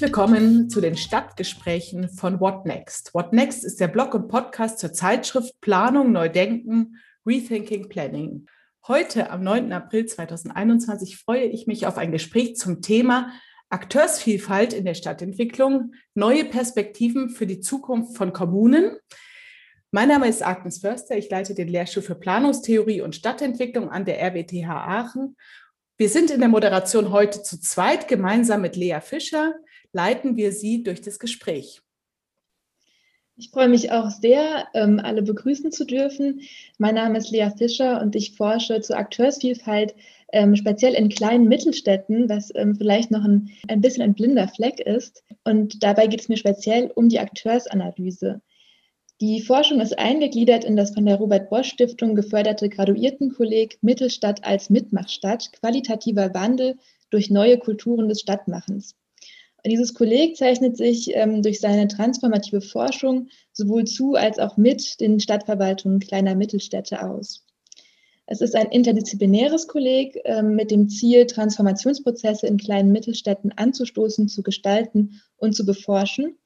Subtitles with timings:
[0.00, 3.12] Willkommen zu den Stadtgesprächen von What Next.
[3.12, 6.96] What Next ist der Blog und Podcast zur Zeitschrift Planung, Neudenken,
[7.26, 8.46] Rethinking Planning.
[8.88, 9.70] Heute, am 9.
[9.74, 13.30] April 2021, freue ich mich auf ein Gespräch zum Thema
[13.68, 18.96] Akteursvielfalt in der Stadtentwicklung, neue Perspektiven für die Zukunft von Kommunen.
[19.90, 21.18] Mein Name ist Agnes Förster.
[21.18, 25.36] Ich leite den Lehrstuhl für Planungstheorie und Stadtentwicklung an der RWTH Aachen
[26.00, 28.08] wir sind in der Moderation heute zu zweit.
[28.08, 29.52] Gemeinsam mit Lea Fischer
[29.92, 31.82] leiten wir Sie durch das Gespräch.
[33.36, 36.42] Ich freue mich auch sehr, ähm, alle begrüßen zu dürfen.
[36.76, 39.94] Mein Name ist Lea Fischer und ich forsche zur Akteursvielfalt,
[40.32, 44.78] ähm, speziell in kleinen Mittelstädten, was ähm, vielleicht noch ein, ein bisschen ein blinder Fleck
[44.78, 45.24] ist.
[45.42, 48.42] Und dabei geht es mir speziell um die Akteursanalyse.
[49.22, 54.68] Die Forschung ist eingegliedert in das von der Robert Bosch Stiftung geförderte Graduiertenkolleg Mittelstadt als
[54.68, 56.76] Mitmachstadt, qualitativer Wandel
[57.08, 58.96] durch neue Kulturen des Stadtmachens.
[59.66, 65.20] Dieses Kolleg zeichnet sich ähm, durch seine transformative Forschung sowohl zu als auch mit den
[65.20, 67.44] Stadtverwaltungen kleiner Mittelstädte aus.
[68.26, 74.42] Es ist ein interdisziplinäres Kolleg äh, mit dem Ziel, Transformationsprozesse in kleinen Mittelstädten anzustoßen, zu
[74.42, 76.38] gestalten und zu beforschen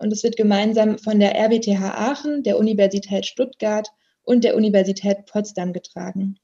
[0.00, 3.88] und es wird gemeinsam von der RWTH Aachen, der Universität Stuttgart
[4.22, 6.38] und der Universität Potsdam getragen.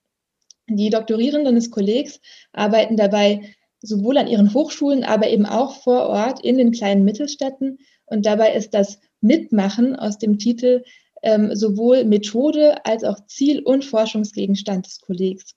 [0.68, 2.20] Die Doktorierenden des Kollegs
[2.52, 3.54] arbeiten dabei
[3.84, 7.78] sowohl an ihren Hochschulen, aber eben auch vor Ort in den kleinen Mittelstädten.
[8.06, 10.82] Und dabei ist das Mitmachen aus dem Titel
[11.22, 15.54] ähm, sowohl Methode als auch Ziel- und Forschungsgegenstand des Kollegs.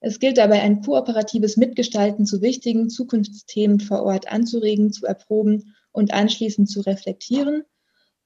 [0.00, 6.12] Es gilt dabei, ein kooperatives Mitgestalten zu wichtigen Zukunftsthemen vor Ort anzuregen, zu erproben und
[6.12, 7.62] anschließend zu reflektieren.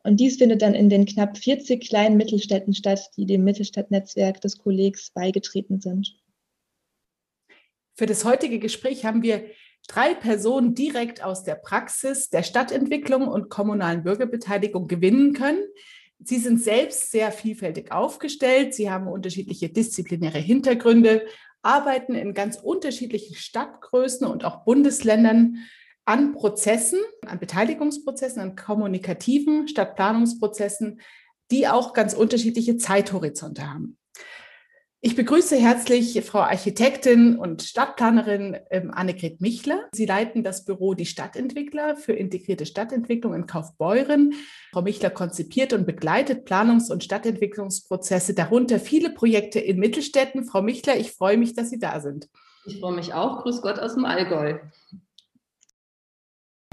[0.02, 4.58] Und dies findet dann in den knapp 40 kleinen Mittelstädten statt, die dem Mittelstadtnetzwerk des
[4.58, 6.16] Kollegs beigetreten sind.
[8.00, 9.44] Für das heutige Gespräch haben wir
[9.86, 15.62] drei Personen direkt aus der Praxis der Stadtentwicklung und kommunalen Bürgerbeteiligung gewinnen können.
[16.18, 18.72] Sie sind selbst sehr vielfältig aufgestellt.
[18.72, 21.26] Sie haben unterschiedliche disziplinäre Hintergründe,
[21.60, 25.58] arbeiten in ganz unterschiedlichen Stadtgrößen und auch Bundesländern
[26.06, 31.02] an Prozessen, an Beteiligungsprozessen, an kommunikativen Stadtplanungsprozessen,
[31.50, 33.98] die auch ganz unterschiedliche Zeithorizonte haben.
[35.02, 39.88] Ich begrüße herzlich Frau Architektin und Stadtplanerin ähm, Annegret Michler.
[39.92, 44.34] Sie leiten das Büro Die Stadtentwickler für integrierte Stadtentwicklung in Kaufbeuren.
[44.72, 50.44] Frau Michler konzipiert und begleitet Planungs- und Stadtentwicklungsprozesse, darunter viele Projekte in Mittelstädten.
[50.44, 52.28] Frau Michler, ich freue mich, dass Sie da sind.
[52.66, 53.42] Ich freue mich auch.
[53.42, 54.58] Grüß Gott aus dem Allgäu.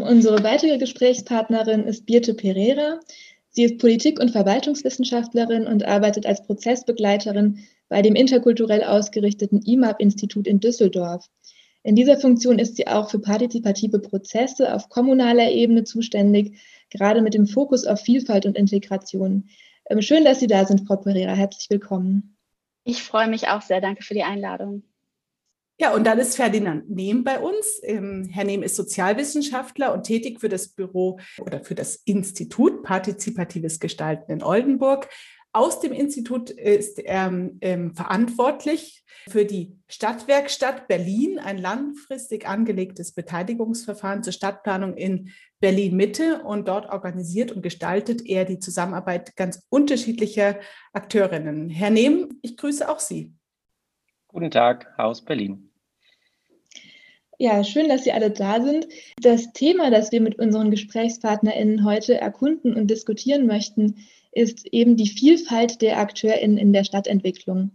[0.02, 3.00] Unsere weitere Gesprächspartnerin ist Birte Pereira.
[3.52, 10.60] Sie ist Politik- und Verwaltungswissenschaftlerin und arbeitet als Prozessbegleiterin bei dem interkulturell ausgerichteten IMAP-Institut in
[10.60, 11.26] Düsseldorf.
[11.84, 16.60] In dieser Funktion ist sie auch für partizipative Prozesse auf kommunaler Ebene zuständig,
[16.90, 19.50] gerade mit dem Fokus auf Vielfalt und Integration.
[19.90, 21.34] Ähm, schön, dass Sie da sind, Frau Pereira.
[21.34, 22.38] Herzlich willkommen.
[22.84, 23.82] Ich freue mich auch sehr.
[23.82, 24.84] Danke für die Einladung.
[25.80, 27.80] Ja, und dann ist Ferdinand Nehm bei uns.
[27.84, 33.80] Ähm, Herr Nehm ist Sozialwissenschaftler und tätig für das Büro oder für das Institut Partizipatives
[33.80, 35.08] Gestalten in Oldenburg.
[35.58, 44.22] Aus dem Institut ist er ähm, verantwortlich für die Stadtwerkstatt Berlin, ein langfristig angelegtes Beteiligungsverfahren
[44.22, 46.44] zur Stadtplanung in Berlin Mitte.
[46.44, 50.60] Und dort organisiert und gestaltet er die Zusammenarbeit ganz unterschiedlicher
[50.94, 51.72] Akteurinnen.
[51.72, 53.34] Herr Nehm, ich grüße auch Sie.
[54.28, 55.72] Guten Tag aus Berlin.
[57.40, 58.88] Ja, schön, dass Sie alle da sind.
[59.20, 64.08] Das Thema, das wir mit unseren GesprächspartnerInnen heute erkunden und diskutieren möchten,
[64.38, 67.72] ist eben die Vielfalt der AkteurInnen in der Stadtentwicklung.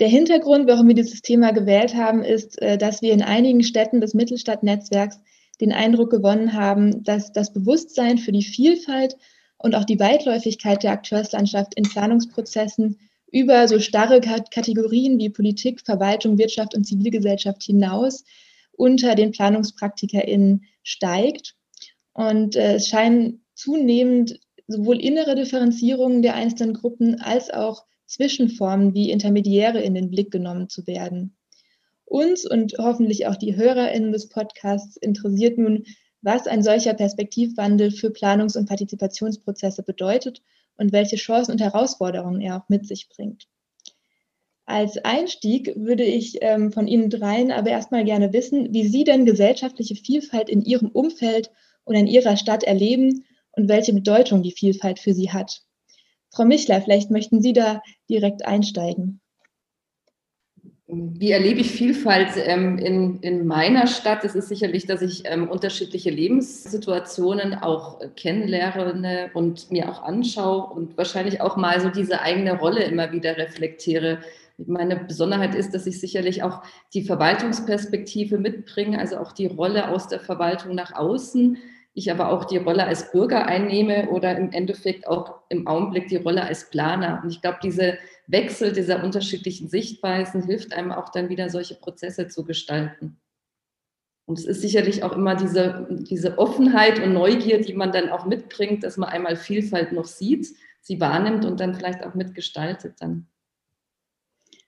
[0.00, 4.00] Der Hintergrund, warum wir dieses Thema gewählt haben, ist, äh, dass wir in einigen Städten
[4.00, 5.20] des Mittelstadtnetzwerks
[5.60, 9.16] den Eindruck gewonnen haben, dass das Bewusstsein für die Vielfalt
[9.56, 12.98] und auch die Weitläufigkeit der Akteurslandschaft in Planungsprozessen
[13.32, 18.24] über so starre Kategorien wie Politik, Verwaltung, Wirtschaft und Zivilgesellschaft hinaus
[18.72, 21.56] unter den PlanungspraktikerInnen steigt.
[22.12, 29.10] Und äh, es scheinen zunehmend sowohl innere Differenzierungen der einzelnen Gruppen als auch Zwischenformen wie
[29.10, 31.36] Intermediäre in den Blick genommen zu werden.
[32.04, 35.84] Uns und hoffentlich auch die HörerInnen des Podcasts interessiert nun,
[36.22, 40.42] was ein solcher Perspektivwandel für Planungs- und Partizipationsprozesse bedeutet
[40.76, 43.46] und welche Chancen und Herausforderungen er auch mit sich bringt.
[44.64, 49.24] Als Einstieg würde ich ähm, von Ihnen dreien aber erstmal gerne wissen, wie Sie denn
[49.24, 51.50] gesellschaftliche Vielfalt in Ihrem Umfeld
[51.86, 53.24] oder in Ihrer Stadt erleben
[53.58, 55.62] und welche Bedeutung die Vielfalt für Sie hat.
[56.32, 59.20] Frau Michler, vielleicht möchten Sie da direkt einsteigen.
[60.86, 64.24] Wie erlebe ich Vielfalt ähm, in, in meiner Stadt?
[64.24, 70.96] Es ist sicherlich, dass ich ähm, unterschiedliche Lebenssituationen auch kennenlerne und mir auch anschaue und
[70.96, 74.20] wahrscheinlich auch mal so diese eigene Rolle immer wieder reflektiere.
[74.56, 76.62] Meine Besonderheit ist, dass ich sicherlich auch
[76.94, 81.58] die Verwaltungsperspektive mitbringe, also auch die Rolle aus der Verwaltung nach außen.
[81.98, 86.14] Ich aber auch die Rolle als Bürger einnehme oder im Endeffekt auch im Augenblick die
[86.14, 87.20] Rolle als Planer.
[87.24, 87.98] Und ich glaube, diese
[88.28, 93.18] Wechsel dieser unterschiedlichen Sichtweisen hilft einem auch dann wieder solche Prozesse zu gestalten.
[94.26, 98.26] Und es ist sicherlich auch immer diese, diese Offenheit und Neugier, die man dann auch
[98.26, 103.26] mitbringt, dass man einmal Vielfalt noch sieht, sie wahrnimmt und dann vielleicht auch mitgestaltet dann.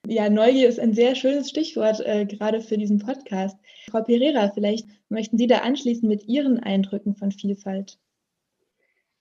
[0.06, 3.56] Ja, Neugier ist ein sehr schönes Stichwort äh, gerade für diesen Podcast.
[3.90, 7.98] Frau Pereira, vielleicht möchten Sie da anschließen mit Ihren Eindrücken von Vielfalt.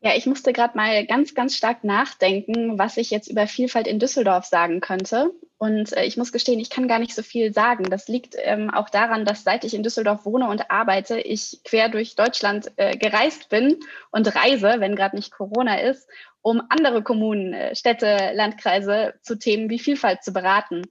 [0.02, 4.00] Ja, ich musste gerade mal ganz, ganz stark nachdenken, was ich jetzt über Vielfalt in
[4.00, 5.32] Düsseldorf sagen könnte.
[5.58, 7.84] Und äh, ich muss gestehen, ich kann gar nicht so viel sagen.
[7.90, 11.90] Das liegt ähm, auch daran, dass seit ich in Düsseldorf wohne und arbeite, ich quer
[11.90, 16.08] durch Deutschland äh, gereist bin und reise, wenn gerade nicht Corona ist,
[16.42, 20.84] um andere Kommunen, äh, Städte, Landkreise zu Themen wie Vielfalt zu beraten.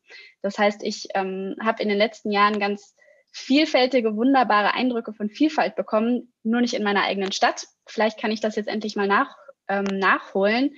[0.43, 2.95] Das heißt, ich ähm, habe in den letzten Jahren ganz
[3.31, 7.67] vielfältige, wunderbare Eindrücke von Vielfalt bekommen, nur nicht in meiner eigenen Stadt.
[7.87, 9.37] Vielleicht kann ich das jetzt endlich mal nach,
[9.69, 10.75] ähm, nachholen.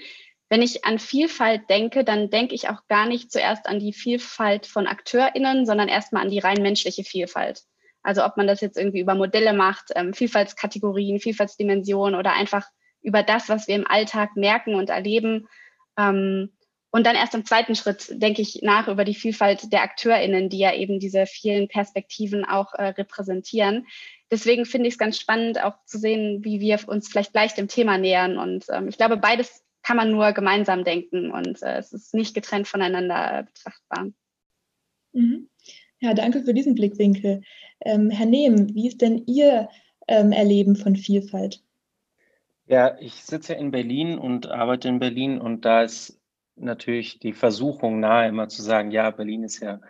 [0.49, 4.66] Wenn ich an Vielfalt denke, dann denke ich auch gar nicht zuerst an die Vielfalt
[4.66, 7.62] von AkteurInnen, sondern erstmal an die rein menschliche Vielfalt.
[8.02, 12.66] Also ob man das jetzt irgendwie über Modelle macht, ähm, Vielfaltskategorien, Vielfaltsdimensionen oder einfach
[13.02, 15.49] über das, was wir im Alltag merken und erleben.
[15.99, 16.50] Ähm,
[16.93, 20.58] und dann erst im zweiten Schritt denke ich nach über die Vielfalt der AkteurInnen, die
[20.58, 23.87] ja eben diese vielen Perspektiven auch äh, repräsentieren.
[24.31, 27.69] Deswegen finde ich es ganz spannend, auch zu sehen, wie wir uns vielleicht gleich dem
[27.69, 28.38] Thema nähern.
[28.38, 32.35] Und ähm, ich glaube, beides kann man nur gemeinsam denken und äh, es ist nicht
[32.35, 34.08] getrennt voneinander äh, betrachtbar.
[35.12, 35.49] Mhm.
[36.00, 37.43] Ja, danke für diesen Blickwinkel.
[37.85, 39.69] Ähm, Herr Nehm, wie ist denn Ihr
[40.08, 41.62] ähm, Erleben von Vielfalt?
[42.70, 46.20] Ja, ich sitze ja in Berlin und arbeite in Berlin und da ist
[46.55, 49.81] natürlich die Versuchung nahe, immer zu sagen, ja, Berlin ist ja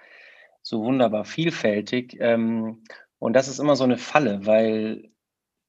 [0.62, 2.16] so wunderbar vielfältig.
[2.20, 2.82] Ähm,
[3.18, 5.10] und das ist immer so eine Falle, weil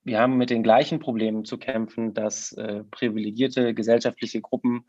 [0.05, 4.85] wir haben mit den gleichen Problemen zu kämpfen, dass äh, privilegierte gesellschaftliche Gruppen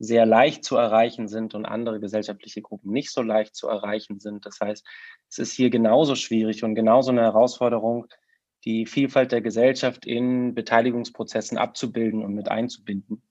[0.00, 4.44] sehr leicht zu erreichen sind und andere gesellschaftliche Gruppen nicht so leicht zu erreichen sind.
[4.44, 4.84] Das heißt,
[5.28, 8.08] es ist hier genauso schwierig und genauso eine Herausforderung,
[8.64, 13.22] die Vielfalt der Gesellschaft in Beteiligungsprozessen abzubilden und mit einzubinden.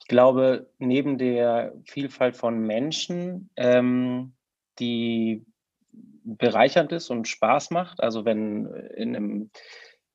[0.00, 4.34] Ich glaube, neben der Vielfalt von Menschen, ähm,
[4.78, 5.46] die
[6.24, 8.66] bereichernd ist und Spaß macht, also wenn
[8.96, 9.50] in einem,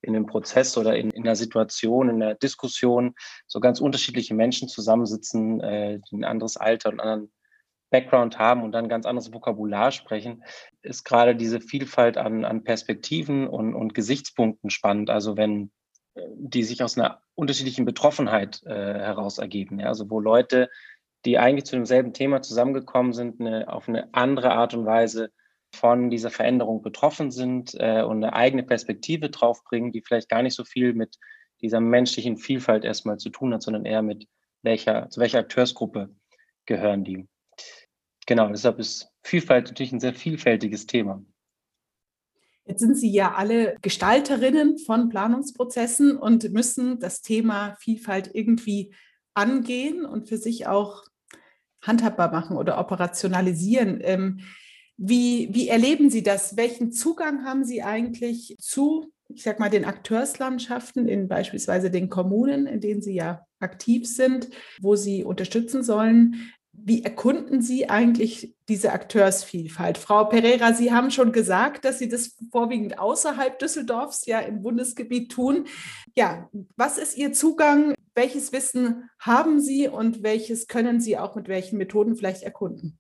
[0.02, 3.16] in einem Prozess oder in, in einer Situation, in einer Diskussion
[3.48, 7.32] so ganz unterschiedliche Menschen zusammensitzen, äh, die ein anderes Alter und einen anderen
[7.90, 10.44] Background haben und dann ganz anderes Vokabular sprechen,
[10.82, 15.10] ist gerade diese Vielfalt an, an Perspektiven und, und Gesichtspunkten spannend.
[15.10, 15.72] Also wenn
[16.36, 19.80] die sich aus einer unterschiedlichen Betroffenheit äh, heraus ergeben.
[19.80, 19.88] Ja?
[19.88, 20.70] Also wo Leute,
[21.26, 25.32] die eigentlich zu demselben Thema zusammengekommen sind, eine, auf eine andere Art und Weise
[25.74, 30.56] von dieser Veränderung betroffen sind äh, und eine eigene Perspektive draufbringen, die vielleicht gar nicht
[30.56, 31.18] so viel mit
[31.62, 34.28] dieser menschlichen Vielfalt erstmal zu tun hat, sondern eher mit
[34.62, 36.10] welcher, zu welcher Akteursgruppe
[36.66, 37.28] gehören die.
[38.30, 41.26] Genau, deshalb ist Vielfalt natürlich ein sehr vielfältiges Thema.
[42.64, 48.94] Jetzt sind Sie ja alle Gestalterinnen von Planungsprozessen und müssen das Thema Vielfalt irgendwie
[49.34, 51.06] angehen und für sich auch
[51.82, 54.00] handhabbar machen oder operationalisieren.
[54.04, 54.42] Ähm,
[54.96, 56.56] wie, wie erleben Sie das?
[56.56, 62.68] Welchen Zugang haben Sie eigentlich zu, ich sag mal, den Akteurslandschaften in beispielsweise den Kommunen,
[62.68, 66.52] in denen Sie ja aktiv sind, wo Sie unterstützen sollen?
[66.84, 69.98] Wie erkunden Sie eigentlich diese Akteursvielfalt?
[69.98, 75.32] Frau Pereira, Sie haben schon gesagt, dass Sie das vorwiegend außerhalb Düsseldorfs ja im Bundesgebiet
[75.32, 75.66] tun.
[76.16, 77.94] Ja, was ist Ihr Zugang?
[78.16, 83.00] Welches Wissen haben Sie und welches können Sie auch mit welchen Methoden vielleicht erkunden?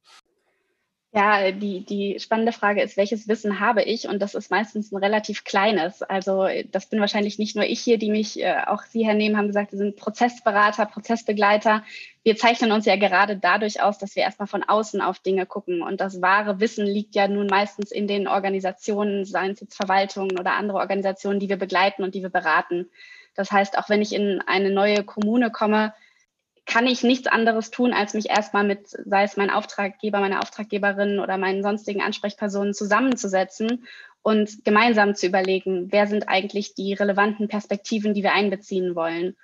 [1.12, 4.08] Ja, die, die spannende Frage ist, welches Wissen habe ich?
[4.08, 6.04] Und das ist meistens ein relativ kleines.
[6.04, 9.36] Also das bin wahrscheinlich nicht nur ich hier, die mich, äh, auch Sie, Herr Nehm,
[9.36, 11.84] haben gesagt, Sie sind Prozessberater, Prozessbegleiter.
[12.22, 15.82] Wir zeichnen uns ja gerade dadurch aus, dass wir erstmal von außen auf Dinge gucken.
[15.82, 20.38] Und das wahre Wissen liegt ja nun meistens in den Organisationen, seien es jetzt Verwaltungen
[20.38, 22.88] oder andere Organisationen, die wir begleiten und die wir beraten.
[23.34, 25.92] Das heißt, auch wenn ich in eine neue Kommune komme,
[26.70, 31.20] kann ich nichts anderes tun, als mich erstmal mit, sei es mein Auftraggeber, meine Auftraggeberin
[31.20, 33.88] oder meinen sonstigen Ansprechpersonen zusammenzusetzen
[34.22, 39.36] und gemeinsam zu überlegen, wer sind eigentlich die relevanten Perspektiven, die wir einbeziehen wollen.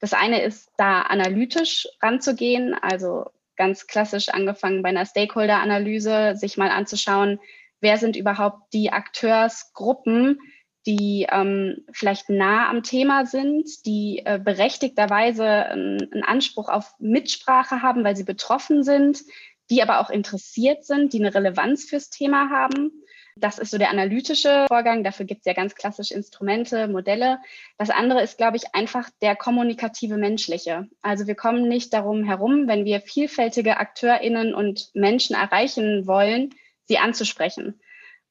[0.00, 6.70] Das eine ist, da analytisch ranzugehen, also ganz klassisch angefangen bei einer Stakeholder-Analyse, sich mal
[6.70, 7.38] anzuschauen,
[7.80, 10.40] wer sind überhaupt die Akteursgruppen,
[10.86, 17.80] die ähm, vielleicht nah am Thema sind, die äh, berechtigterweise einen, einen Anspruch auf Mitsprache
[17.80, 19.22] haben, weil sie betroffen sind,
[19.70, 22.92] die aber auch interessiert sind, die eine Relevanz fürs Thema haben.
[23.36, 25.02] Das ist so der analytische Vorgang.
[25.02, 27.38] Dafür gibt es ja ganz klassisch Instrumente, Modelle.
[27.78, 30.88] Das andere ist, glaube ich, einfach der kommunikative menschliche.
[31.02, 36.50] Also wir kommen nicht darum herum, wenn wir vielfältige AkteurInnen und Menschen erreichen wollen,
[36.84, 37.80] sie anzusprechen.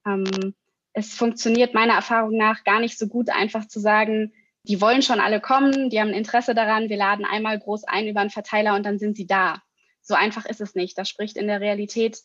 [0.05, 0.53] Ähm,
[0.93, 4.31] es funktioniert meiner Erfahrung nach gar nicht so gut, einfach zu sagen,
[4.63, 8.21] die wollen schon alle kommen, die haben Interesse daran, wir laden einmal groß ein über
[8.21, 9.61] einen Verteiler und dann sind sie da.
[10.01, 10.97] So einfach ist es nicht.
[10.97, 12.19] Das spricht in der Realität,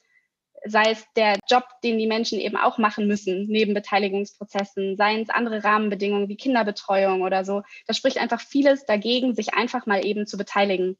[0.65, 5.31] sei es der Job, den die Menschen eben auch machen müssen, neben Beteiligungsprozessen, seien es
[5.31, 7.63] andere Rahmenbedingungen wie Kinderbetreuung oder so.
[7.87, 10.97] Das spricht einfach vieles dagegen, sich einfach mal eben zu beteiligen.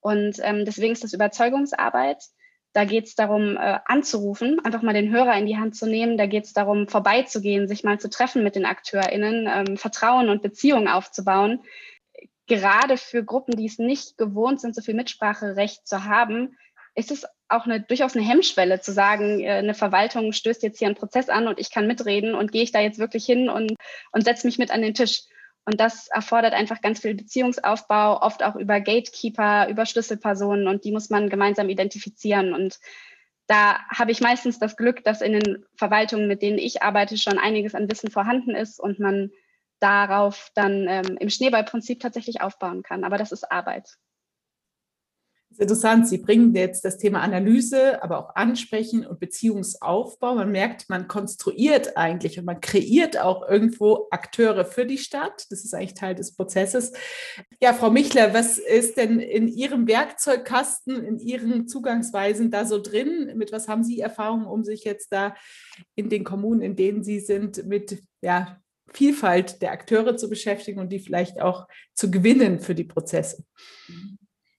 [0.00, 2.22] Und ähm, deswegen ist das Überzeugungsarbeit.
[2.78, 6.16] Da geht es darum, äh, anzurufen, einfach mal den Hörer in die Hand zu nehmen.
[6.16, 10.42] Da geht es darum, vorbeizugehen, sich mal zu treffen mit den AkteurInnen, ähm, Vertrauen und
[10.42, 11.64] Beziehungen aufzubauen.
[12.46, 16.56] Gerade für Gruppen, die es nicht gewohnt sind, so viel Mitspracherecht zu haben,
[16.94, 20.86] ist es auch eine, durchaus eine Hemmschwelle zu sagen, äh, eine Verwaltung stößt jetzt hier
[20.86, 23.74] einen Prozess an und ich kann mitreden und gehe ich da jetzt wirklich hin und,
[24.12, 25.22] und setze mich mit an den Tisch.
[25.68, 30.92] Und das erfordert einfach ganz viel Beziehungsaufbau, oft auch über Gatekeeper, über Schlüsselpersonen und die
[30.92, 32.54] muss man gemeinsam identifizieren.
[32.54, 32.78] Und
[33.48, 37.36] da habe ich meistens das Glück, dass in den Verwaltungen, mit denen ich arbeite, schon
[37.36, 39.30] einiges an Wissen vorhanden ist und man
[39.78, 43.04] darauf dann ähm, im Schneeballprinzip tatsächlich aufbauen kann.
[43.04, 43.98] Aber das ist Arbeit
[45.50, 46.06] ist interessant.
[46.08, 50.34] Sie bringen jetzt das Thema Analyse, aber auch Ansprechen und Beziehungsaufbau.
[50.34, 55.46] Man merkt, man konstruiert eigentlich und man kreiert auch irgendwo Akteure für die Stadt.
[55.50, 56.92] Das ist eigentlich Teil des Prozesses.
[57.60, 63.32] Ja, Frau Michler, was ist denn in Ihrem Werkzeugkasten, in Ihren Zugangsweisen da so drin?
[63.36, 65.34] Mit was haben Sie Erfahrungen, um sich jetzt da
[65.94, 68.60] in den Kommunen, in denen Sie sind, mit ja,
[68.92, 73.44] Vielfalt der Akteure zu beschäftigen und die vielleicht auch zu gewinnen für die Prozesse?
[73.88, 74.17] Mhm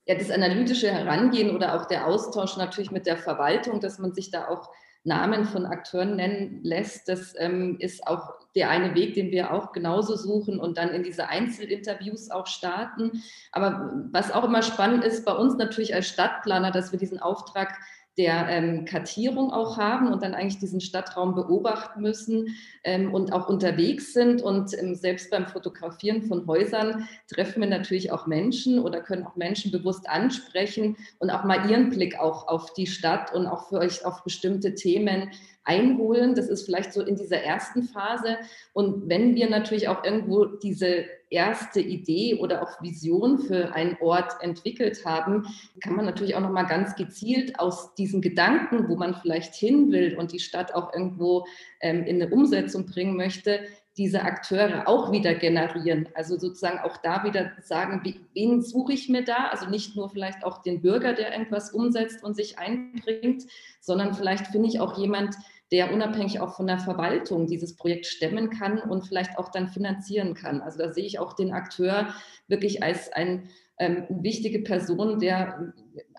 [0.10, 4.32] ja, das analytische Herangehen oder auch der Austausch natürlich mit der Verwaltung, dass man sich
[4.32, 4.72] da auch
[5.04, 9.72] Namen von Akteuren nennen lässt, das ähm, ist auch der eine Weg, den wir auch
[9.72, 13.22] genauso suchen und dann in diese Einzelinterviews auch starten.
[13.52, 17.78] Aber was auch immer spannend ist, bei uns natürlich als Stadtplaner, dass wir diesen Auftrag
[18.18, 23.48] der ähm, Kartierung auch haben und dann eigentlich diesen Stadtraum beobachten müssen ähm, und auch
[23.48, 24.42] unterwegs sind.
[24.42, 29.36] Und ähm, selbst beim Fotografieren von Häusern treffen wir natürlich auch Menschen oder können auch
[29.36, 33.80] Menschen bewusst ansprechen und auch mal ihren Blick auch auf die Stadt und auch für
[33.80, 35.32] euch auf bestimmte Themen
[35.64, 36.36] einholen.
[36.36, 38.38] Das ist vielleicht so in dieser ersten Phase.
[38.74, 44.34] Und wenn wir natürlich auch irgendwo diese erste Idee oder auch Vision für einen Ort
[44.42, 45.46] entwickelt haben,
[45.82, 49.92] kann man natürlich auch noch mal ganz gezielt aus diesen Gedanken, wo man vielleicht hin
[49.92, 51.46] will und die Stadt auch irgendwo
[51.82, 53.62] ähm, in eine Umsetzung bringen möchte,
[53.98, 56.08] diese Akteure auch wieder generieren.
[56.14, 58.02] Also sozusagen auch da wieder sagen,
[58.34, 59.50] wen suche ich mir da?
[59.52, 63.44] Also nicht nur vielleicht auch den Bürger, der irgendwas umsetzt und sich einbringt,
[63.82, 65.36] sondern vielleicht finde ich auch jemand,
[65.72, 70.34] der unabhängig auch von der Verwaltung dieses Projekt stemmen kann und vielleicht auch dann finanzieren
[70.34, 70.62] kann.
[70.62, 72.14] Also da sehe ich auch den Akteur
[72.48, 75.74] wirklich als ein ähm, wichtige Person, der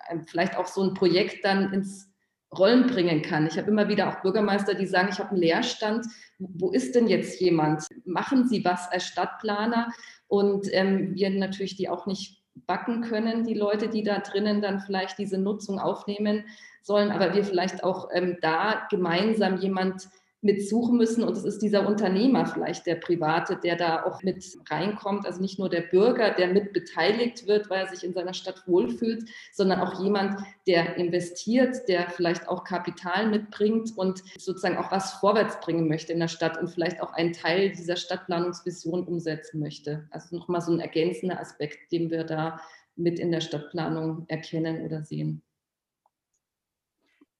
[0.09, 2.11] äh, vielleicht auch so ein Projekt dann ins
[2.57, 3.47] Rollen bringen kann.
[3.47, 6.07] Ich habe immer wieder auch Bürgermeister, die sagen, ich habe einen Leerstand.
[6.39, 7.85] Wo ist denn jetzt jemand?
[8.05, 9.93] Machen Sie was als Stadtplaner?
[10.27, 14.81] Und ähm, wir natürlich die auch nicht backen können, die Leute, die da drinnen dann
[14.81, 16.45] vielleicht diese Nutzung aufnehmen
[16.83, 20.09] sollen, aber wir vielleicht auch ähm, da gemeinsam jemand
[20.43, 21.23] mitsuchen müssen.
[21.23, 25.27] Und es ist dieser Unternehmer vielleicht, der Private, der da auch mit reinkommt.
[25.27, 28.67] Also nicht nur der Bürger, der mit beteiligt wird, weil er sich in seiner Stadt
[28.67, 35.13] wohlfühlt, sondern auch jemand, der investiert, der vielleicht auch Kapital mitbringt und sozusagen auch was
[35.15, 40.09] vorwärts bringen möchte in der Stadt und vielleicht auch einen Teil dieser Stadtplanungsvision umsetzen möchte.
[40.11, 42.61] Also nochmal so ein ergänzender Aspekt, den wir da
[42.97, 45.43] mit in der Stadtplanung erkennen oder sehen.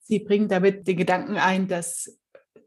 [0.01, 2.20] Sie bringen damit den Gedanken ein, dass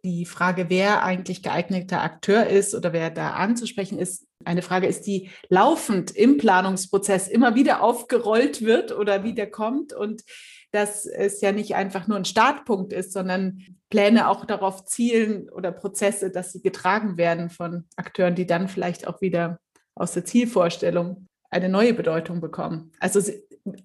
[0.03, 5.07] die Frage, wer eigentlich geeigneter Akteur ist oder wer da anzusprechen ist, eine Frage ist,
[5.07, 10.23] die laufend im Planungsprozess immer wieder aufgerollt wird oder wieder kommt und
[10.71, 15.71] dass es ja nicht einfach nur ein Startpunkt ist, sondern Pläne auch darauf zielen oder
[15.71, 19.59] Prozesse, dass sie getragen werden von Akteuren, die dann vielleicht auch wieder
[19.95, 22.91] aus der Zielvorstellung eine neue Bedeutung bekommen.
[22.99, 23.43] Also sie,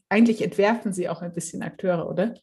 [0.08, 2.34] eigentlich entwerfen sie auch ein bisschen Akteure, oder?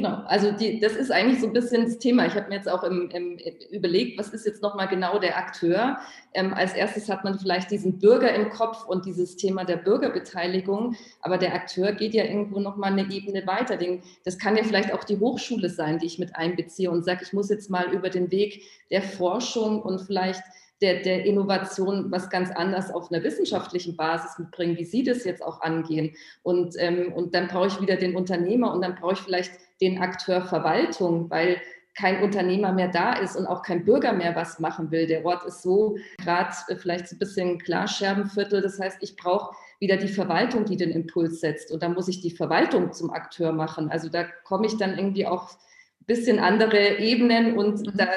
[0.00, 2.24] Genau, also die, das ist eigentlich so ein bisschen das Thema.
[2.24, 3.36] Ich habe mir jetzt auch im, im,
[3.70, 5.98] überlegt, was ist jetzt nochmal genau der Akteur?
[6.32, 10.96] Ähm, als erstes hat man vielleicht diesen Bürger im Kopf und dieses Thema der Bürgerbeteiligung,
[11.20, 13.76] aber der Akteur geht ja irgendwo nochmal eine Ebene weiter.
[13.76, 17.20] Den, das kann ja vielleicht auch die Hochschule sein, die ich mit einbeziehe und sage,
[17.22, 20.42] ich muss jetzt mal über den Weg der Forschung und vielleicht
[20.80, 25.42] der, der Innovation was ganz anders auf einer wissenschaftlichen Basis mitbringen, wie Sie das jetzt
[25.42, 26.14] auch angehen.
[26.42, 29.98] Und, ähm, und dann brauche ich wieder den Unternehmer und dann brauche ich vielleicht den
[29.98, 31.60] Akteur Verwaltung, weil
[31.94, 35.06] kein Unternehmer mehr da ist und auch kein Bürger mehr was machen will.
[35.06, 38.62] Der Ort ist so gerade äh, vielleicht so ein bisschen Klarscherbenviertel.
[38.62, 41.70] Das heißt, ich brauche wieder die Verwaltung, die den Impuls setzt.
[41.72, 43.90] Und da muss ich die Verwaltung zum Akteur machen.
[43.90, 47.96] Also da komme ich dann irgendwie auch ein bisschen andere Ebenen und mhm.
[47.96, 48.08] da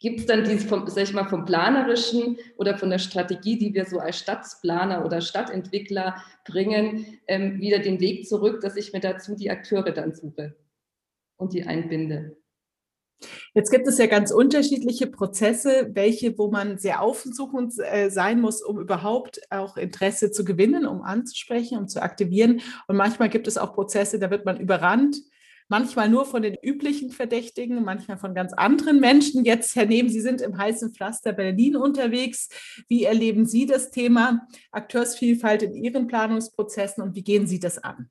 [0.00, 3.72] gibt es dann dieses vom, sag ich mal, vom Planerischen oder von der Strategie, die
[3.72, 9.00] wir so als Stadtplaner oder Stadtentwickler bringen, ähm, wieder den Weg zurück, dass ich mir
[9.00, 10.54] dazu die Akteure dann suche
[11.36, 12.36] und die einbinde.
[13.54, 18.62] Jetzt gibt es ja ganz unterschiedliche Prozesse, welche, wo man sehr aufsuchend äh, sein muss,
[18.62, 22.60] um überhaupt auch Interesse zu gewinnen, um anzusprechen, um zu aktivieren.
[22.88, 25.16] Und manchmal gibt es auch Prozesse, da wird man überrannt
[25.68, 29.44] manchmal nur von den üblichen Verdächtigen, manchmal von ganz anderen Menschen.
[29.44, 32.48] Jetzt, Herr Nehm, Sie sind im heißen Pflaster Berlin unterwegs.
[32.88, 38.10] Wie erleben Sie das Thema Akteursvielfalt in Ihren Planungsprozessen und wie gehen Sie das an?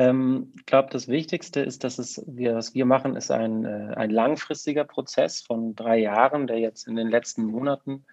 [0.00, 3.94] Ähm, ich glaube, das Wichtigste ist, dass es, wir, was wir machen, ist ein, äh,
[3.94, 8.06] ein langfristiger Prozess von drei Jahren, der jetzt in den letzten Monaten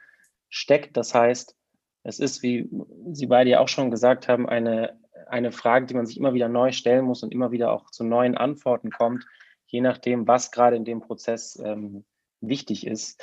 [0.50, 0.98] steckt.
[0.98, 1.56] Das heißt,
[2.03, 2.70] es ist, wie
[3.12, 6.50] Sie beide ja auch schon gesagt haben, eine eine Frage, die man sich immer wieder
[6.50, 9.25] neu stellen muss und immer wieder auch zu neuen Antworten kommt,
[9.65, 12.06] je nachdem, was gerade in dem Prozess ähm,
[12.41, 13.22] wichtig ist.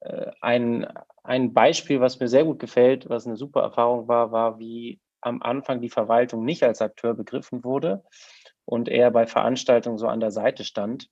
[0.00, 0.86] Äh, ein,
[1.22, 5.42] ein Beispiel, was mir sehr gut gefällt, was eine super Erfahrung war, war, wie am
[5.42, 8.04] Anfang die Verwaltung nicht als Akteur begriffen wurde
[8.64, 11.08] und eher bei Veranstaltungen so an der Seite stand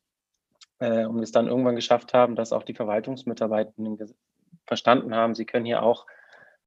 [0.78, 3.98] äh, und es dann irgendwann geschafft haben, dass auch die Verwaltungsmitarbeitenden
[4.66, 6.06] verstanden haben, sie können hier auch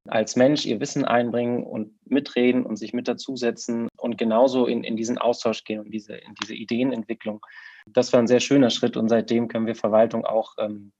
[0.06, 4.96] als Mensch ihr Wissen einbringen und mitreden und sich mit dazusetzen und genauso in, in
[4.96, 7.44] diesen Austausch gehen und diese, in diese Ideenentwicklung.
[7.86, 10.92] Das war ein sehr schöner Schritt und seitdem können wir Verwaltung auch, ähm,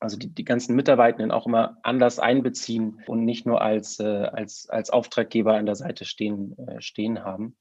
[0.00, 4.68] also die, die ganzen Mitarbeitenden auch immer anders einbeziehen und nicht nur als, äh, als,
[4.68, 7.56] als Auftraggeber an der Seite stehen, äh, stehen haben.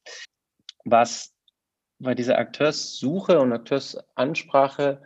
[0.85, 1.33] Was
[1.99, 5.01] bei dieser Akteurssuche und Akteursansprache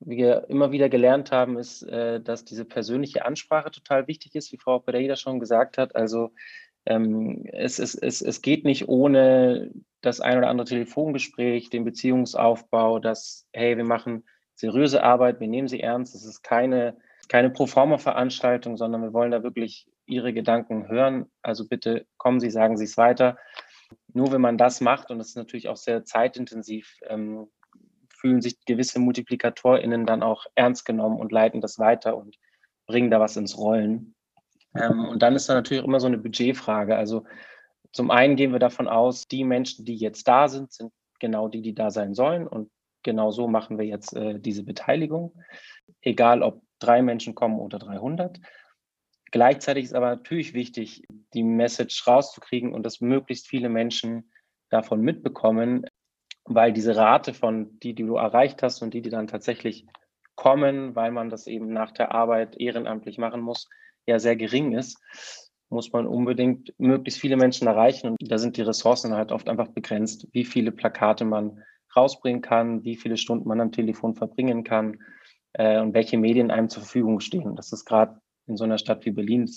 [0.00, 4.58] wir immer wieder gelernt haben, ist, äh, dass diese persönliche Ansprache total wichtig ist, wie
[4.58, 5.94] Frau Pereira schon gesagt hat.
[5.94, 6.32] Also
[6.86, 12.98] ähm, es, es, es, es geht nicht ohne das ein oder andere Telefongespräch, den Beziehungsaufbau,
[12.98, 14.24] das, hey, wir machen
[14.60, 16.14] seriöse Arbeit, wir nehmen sie ernst.
[16.14, 16.96] Es ist keine,
[17.28, 21.26] keine Proforma-Veranstaltung, sondern wir wollen da wirklich Ihre Gedanken hören.
[21.42, 23.38] Also bitte kommen Sie, sagen Sie es weiter.
[24.12, 27.48] Nur wenn man das macht, und das ist natürlich auch sehr zeitintensiv, ähm,
[28.08, 32.36] fühlen sich gewisse MultiplikatorInnen dann auch ernst genommen und leiten das weiter und
[32.86, 34.14] bringen da was ins Rollen.
[34.74, 36.96] Ähm, und dann ist da natürlich immer so eine Budgetfrage.
[36.96, 37.24] Also
[37.92, 41.62] zum einen gehen wir davon aus, die Menschen, die jetzt da sind, sind genau die,
[41.62, 42.46] die da sein sollen.
[42.46, 42.70] Und
[43.02, 45.34] genau so machen wir jetzt äh, diese Beteiligung.
[46.02, 48.40] Egal, ob drei Menschen kommen oder 300.
[49.30, 54.32] Gleichzeitig ist aber natürlich wichtig, die Message rauszukriegen und dass möglichst viele Menschen
[54.70, 55.86] davon mitbekommen,
[56.44, 59.86] weil diese Rate von die, die du erreicht hast und die, die dann tatsächlich
[60.34, 63.68] kommen, weil man das eben nach der Arbeit ehrenamtlich machen muss,
[64.06, 64.98] ja sehr gering ist,
[65.68, 68.08] muss man unbedingt möglichst viele Menschen erreichen.
[68.08, 71.62] Und da sind die Ressourcen halt oft einfach begrenzt, wie viele Plakate man
[71.96, 74.98] rausbringen kann, wie viele Stunden man am Telefon verbringen kann
[75.52, 77.56] äh, und welche Medien einem zur Verfügung stehen.
[77.56, 79.48] Das ist gerade in so einer Stadt wie Berlin,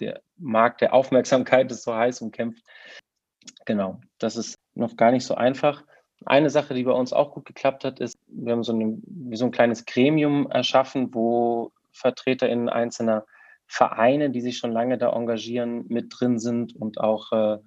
[0.00, 2.64] der Markt der Aufmerksamkeit ist so heiß umkämpft.
[3.66, 5.84] Genau, das ist noch gar nicht so einfach.
[6.24, 8.98] Eine Sache, die bei uns auch gut geklappt hat, ist, wir haben so, eine,
[9.36, 13.24] so ein kleines Gremium erschaffen, wo VertreterInnen einzelner
[13.66, 17.58] Vereine, die sich schon lange da engagieren, mit drin sind und auch äh,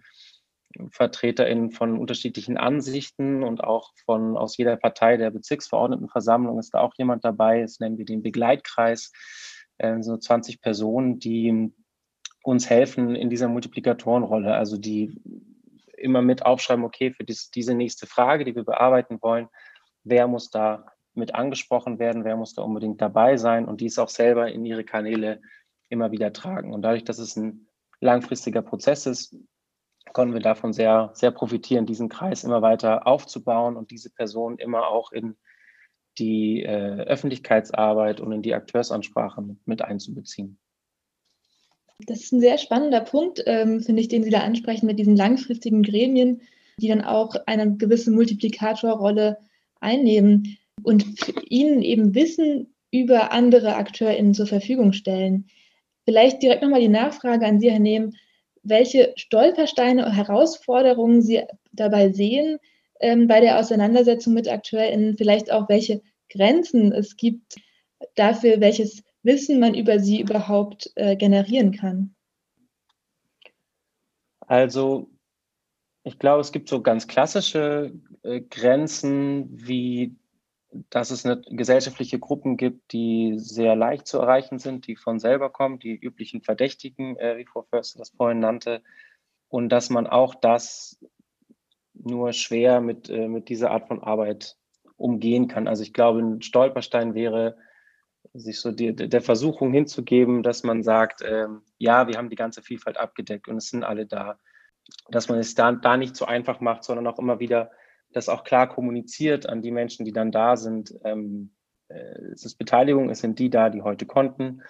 [0.91, 6.93] VertreterInnen von unterschiedlichen Ansichten und auch von aus jeder Partei der Bezirksverordnetenversammlung ist da auch
[6.97, 7.61] jemand dabei.
[7.61, 9.11] Das nennen wir den Begleitkreis.
[9.77, 11.71] Äh, so 20 Personen, die
[12.43, 15.21] uns helfen in dieser Multiplikatorenrolle, also die
[15.97, 19.47] immer mit aufschreiben, okay, für dies, diese nächste Frage, die wir bearbeiten wollen,
[20.03, 24.09] wer muss da mit angesprochen werden, wer muss da unbedingt dabei sein und dies auch
[24.09, 25.41] selber in ihre Kanäle
[25.89, 26.73] immer wieder tragen.
[26.73, 27.67] Und dadurch, dass es ein
[27.99, 29.35] langfristiger Prozess ist,
[30.13, 34.87] konnten wir davon sehr, sehr profitieren, diesen Kreis immer weiter aufzubauen und diese Person immer
[34.87, 35.35] auch in
[36.17, 40.59] die äh, Öffentlichkeitsarbeit und in die Akteursansprachen mit einzubeziehen.
[42.07, 45.15] Das ist ein sehr spannender Punkt, ähm, finde ich, den Sie da ansprechen mit diesen
[45.15, 46.41] langfristigen Gremien.
[46.79, 49.37] die dann auch eine gewisse Multiplikatorrolle
[49.81, 51.05] einnehmen und
[51.47, 55.47] ihnen eben Wissen über andere AkteurInnen zur Verfügung stellen.
[56.05, 58.13] Vielleicht direkt nochmal die Nachfrage an Sie, Herr Nehm,
[58.63, 62.59] welche Stolpersteine und Herausforderungen Sie dabei sehen
[62.99, 67.55] ähm, bei der Auseinandersetzung mit AkteurInnen, vielleicht auch welche Grenzen es gibt
[68.15, 72.15] dafür, welches Wissen man über sie überhaupt äh, generieren kann.
[74.39, 75.09] Also
[76.03, 77.93] ich glaube, es gibt so ganz klassische
[78.23, 80.15] äh, Grenzen, wie
[80.71, 85.49] dass es eine, gesellschaftliche Gruppen gibt, die sehr leicht zu erreichen sind, die von selber
[85.49, 88.81] kommen, die üblichen Verdächtigen, äh, wie Frau Förster das vorhin nannte,
[89.49, 91.03] und dass man auch das
[91.93, 94.57] nur schwer mit, äh, mit dieser Art von Arbeit
[94.95, 95.67] umgehen kann.
[95.67, 97.57] Also ich glaube, ein Stolperstein wäre,
[98.33, 102.61] sich so die, der Versuchung hinzugeben, dass man sagt, ähm, ja, wir haben die ganze
[102.61, 104.39] Vielfalt abgedeckt und es sind alle da.
[105.09, 107.71] Dass man es da, da nicht so einfach macht, sondern auch immer wieder
[108.13, 110.93] das auch klar kommuniziert an die Menschen, die dann da sind.
[111.03, 111.51] Ähm,
[111.87, 114.61] äh, es ist Beteiligung, es sind die da, die heute konnten.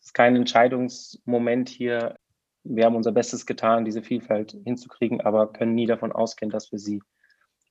[0.00, 2.16] Es ist kein Entscheidungsmoment hier.
[2.64, 6.78] Wir haben unser Bestes getan, diese Vielfalt hinzukriegen, aber können nie davon ausgehen, dass wir
[6.78, 7.02] sie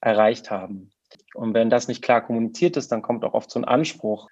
[0.02, 0.92] erreicht haben.
[1.34, 4.30] Und wenn das nicht klar kommuniziert ist, dann kommt auch oft so ein Anspruch.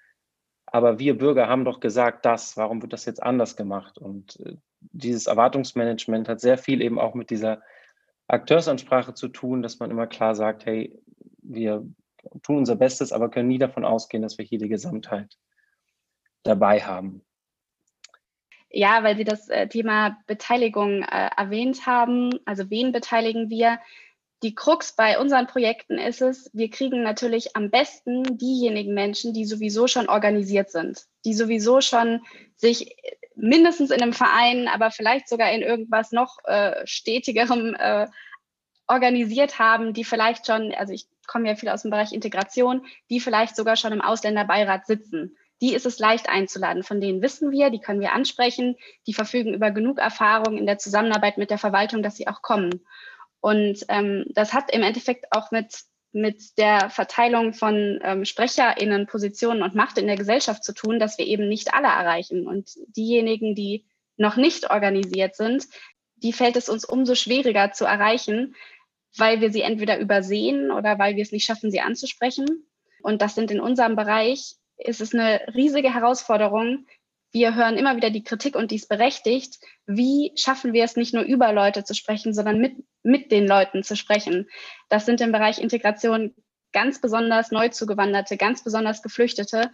[0.66, 3.98] Aber wir Bürger haben doch gesagt, das, warum wird das jetzt anders gemacht?
[3.98, 7.62] Und äh, dieses Erwartungsmanagement hat sehr viel eben auch mit dieser
[8.28, 11.00] Akteursansprache zu tun, dass man immer klar sagt, hey,
[11.42, 11.86] wir
[12.42, 15.36] tun unser Bestes, aber können nie davon ausgehen, dass wir hier die Gesamtheit
[16.42, 17.22] dabei haben.
[18.70, 22.40] Ja, weil Sie das äh, Thema Beteiligung äh, erwähnt haben.
[22.44, 23.78] Also wen beteiligen wir?
[24.42, 29.46] Die Krux bei unseren Projekten ist es, wir kriegen natürlich am besten diejenigen Menschen, die
[29.46, 32.20] sowieso schon organisiert sind, die sowieso schon
[32.54, 32.94] sich
[33.36, 38.06] mindestens in einem Verein, aber vielleicht sogar in irgendwas noch äh, stetigerem äh,
[38.88, 43.20] organisiert haben, die vielleicht schon, also ich komme ja viel aus dem Bereich Integration, die
[43.20, 45.36] vielleicht sogar schon im Ausländerbeirat sitzen.
[45.60, 46.82] Die ist es leicht einzuladen.
[46.82, 50.78] Von denen wissen wir, die können wir ansprechen, die verfügen über genug Erfahrung in der
[50.78, 52.86] Zusammenarbeit mit der Verwaltung, dass sie auch kommen.
[53.40, 55.74] Und ähm, das hat im Endeffekt auch mit,
[56.12, 61.18] mit der Verteilung von ähm, SprecherInnen, Positionen und Macht in der Gesellschaft zu tun, dass
[61.18, 62.46] wir eben nicht alle erreichen.
[62.46, 63.84] Und diejenigen, die
[64.16, 65.66] noch nicht organisiert sind,
[66.16, 68.54] die fällt es uns umso schwieriger zu erreichen,
[69.18, 72.66] weil wir sie entweder übersehen oder weil wir es nicht schaffen, sie anzusprechen.
[73.02, 76.86] Und das sind in unserem Bereich, ist es eine riesige Herausforderung,
[77.36, 79.58] wir hören immer wieder die Kritik und die ist berechtigt.
[79.86, 83.82] Wie schaffen wir es nicht nur über Leute zu sprechen, sondern mit, mit den Leuten
[83.82, 84.48] zu sprechen?
[84.88, 86.34] Das sind im Bereich Integration
[86.72, 89.70] ganz besonders Neuzugewanderte, ganz besonders Geflüchtete,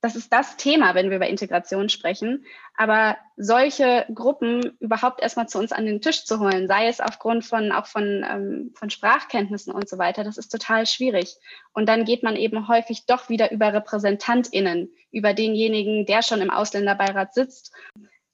[0.00, 2.46] das ist das Thema, wenn wir über Integration sprechen.
[2.76, 7.44] Aber solche Gruppen überhaupt erstmal zu uns an den Tisch zu holen, sei es aufgrund
[7.44, 11.36] von auch von, ähm, von Sprachkenntnissen und so weiter, das ist total schwierig.
[11.72, 16.50] Und dann geht man eben häufig doch wieder über RepräsentantInnen, über denjenigen, der schon im
[16.50, 17.72] Ausländerbeirat sitzt.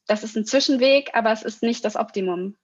[0.07, 2.57] Das ist ein Zwischenweg, aber es ist nicht das Optimum.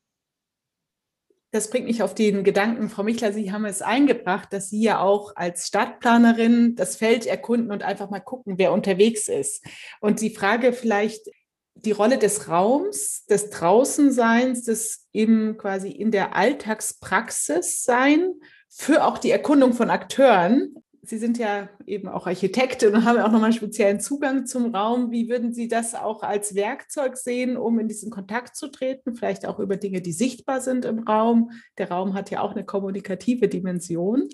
[1.53, 5.01] Das bringt mich auf den Gedanken, Frau Michler, Sie haben es eingebracht, dass Sie ja
[5.01, 9.65] auch als Stadtplanerin das Feld erkunden und einfach mal gucken, wer unterwegs ist.
[10.01, 11.29] Und die Frage vielleicht,
[11.75, 18.35] die Rolle des Raums, des Draußenseins, des eben quasi in der Alltagspraxis sein,
[18.69, 23.31] für auch die Erkundung von Akteuren, Sie sind ja eben auch Architektin und haben auch
[23.31, 25.11] nochmal einen speziellen Zugang zum Raum.
[25.11, 29.15] Wie würden Sie das auch als Werkzeug sehen, um in diesen Kontakt zu treten?
[29.15, 31.53] Vielleicht auch über Dinge, die sichtbar sind im Raum.
[31.79, 34.29] Der Raum hat ja auch eine kommunikative Dimension.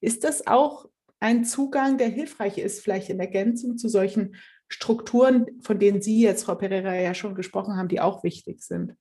[0.00, 4.36] Ist das auch ein Zugang, der hilfreich ist, vielleicht in Ergänzung zu solchen
[4.68, 8.94] Strukturen, von denen Sie jetzt, Frau Pereira, ja schon gesprochen haben, die auch wichtig sind?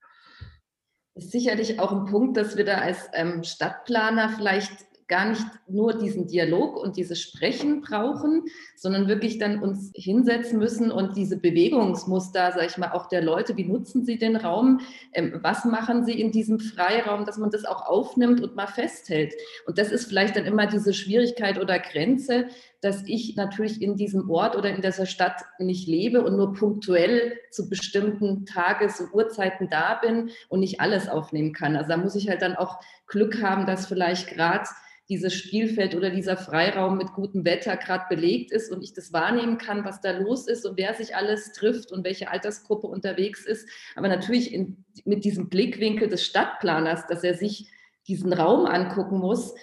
[1.13, 4.71] Das ist sicherlich auch ein Punkt, dass wir da als ähm, Stadtplaner vielleicht
[5.11, 8.45] gar nicht nur diesen Dialog und dieses Sprechen brauchen,
[8.77, 13.57] sondern wirklich dann uns hinsetzen müssen und diese Bewegungsmuster, sage ich mal, auch der Leute,
[13.57, 14.79] wie nutzen sie den Raum,
[15.11, 19.33] ähm, was machen sie in diesem Freiraum, dass man das auch aufnimmt und mal festhält.
[19.67, 22.47] Und das ist vielleicht dann immer diese Schwierigkeit oder Grenze,
[22.81, 27.37] dass ich natürlich in diesem Ort oder in dieser Stadt nicht lebe und nur punktuell
[27.51, 31.75] zu bestimmten Tages- und Uhrzeiten da bin und nicht alles aufnehmen kann.
[31.75, 34.67] Also da muss ich halt dann auch Glück haben, dass vielleicht gerade
[35.09, 39.57] dieses Spielfeld oder dieser Freiraum mit gutem Wetter gerade belegt ist und ich das wahrnehmen
[39.57, 43.67] kann, was da los ist und wer sich alles trifft und welche Altersgruppe unterwegs ist.
[43.95, 47.69] Aber natürlich in, mit diesem Blickwinkel des Stadtplaners, dass er sich
[48.07, 49.53] diesen Raum angucken muss,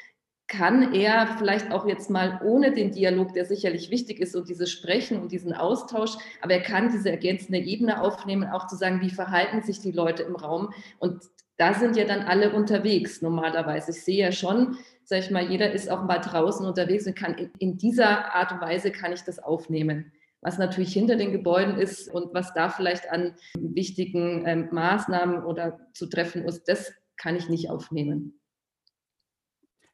[0.49, 4.71] kann er vielleicht auch jetzt mal ohne den Dialog, der sicherlich wichtig ist und dieses
[4.71, 9.11] Sprechen und diesen Austausch, aber er kann diese ergänzende Ebene aufnehmen, auch zu sagen, wie
[9.11, 11.23] verhalten sich die Leute im Raum und
[11.59, 13.91] da sind ja dann alle unterwegs normalerweise.
[13.91, 17.35] Ich sehe ja schon, sag ich mal, jeder ist auch mal draußen unterwegs und kann
[17.35, 21.79] in, in dieser Art und Weise kann ich das aufnehmen was natürlich hinter den Gebäuden
[21.79, 27.37] ist und was da vielleicht an wichtigen ähm, Maßnahmen oder zu treffen ist, das kann
[27.37, 28.38] ich nicht aufnehmen.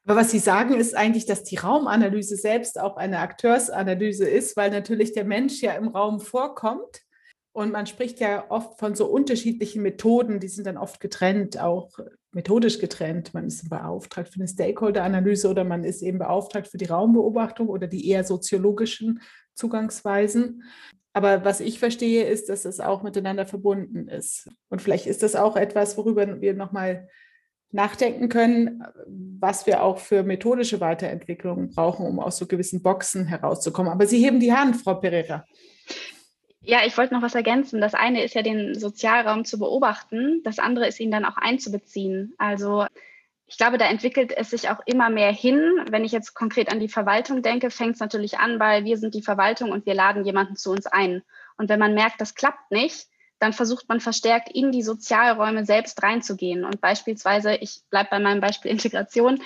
[0.07, 4.71] Aber was Sie sagen, ist eigentlich, dass die Raumanalyse selbst auch eine Akteursanalyse ist, weil
[4.71, 7.01] natürlich der Mensch ja im Raum vorkommt.
[7.53, 11.99] Und man spricht ja oft von so unterschiedlichen Methoden, die sind dann oft getrennt, auch
[12.33, 13.33] methodisch getrennt.
[13.33, 17.87] Man ist beauftragt für eine Stakeholder-Analyse oder man ist eben beauftragt für die Raumbeobachtung oder
[17.87, 19.23] die eher soziologischen
[19.55, 20.65] Zugangsweisen.
[21.13, 24.51] Aber was ich verstehe, ist, dass es auch miteinander verbunden ist.
[24.69, 27.09] Und vielleicht ist das auch etwas, worüber wir nochmal
[27.75, 28.85] nachdenken können,
[29.41, 33.93] was wir auch für methodische Weiterentwicklungen brauchen, um aus so gewissen Boxen herauszukommen.
[33.93, 35.45] Aber Sie heben die Hand, Frau Pereira.
[36.61, 37.81] Ja, ich wollte noch was ergänzen.
[37.81, 42.33] Das eine ist ja den Sozialraum zu beobachten, das andere ist ihn dann auch einzubeziehen.
[42.39, 42.87] Also
[43.47, 45.61] ich glaube, da entwickelt es sich auch immer mehr hin.
[45.91, 49.15] Wenn ich jetzt konkret an die Verwaltung denke, fängt es natürlich an bei wir sind
[49.15, 51.23] die Verwaltung und wir laden jemanden zu uns ein.
[51.59, 53.09] Und wenn man merkt, das klappt nicht,
[53.39, 56.65] dann versucht man verstärkt in die Sozialräume selbst reinzugehen.
[56.65, 59.41] Und beispielsweise, ich bleibe bei meinem Beispiel Integration,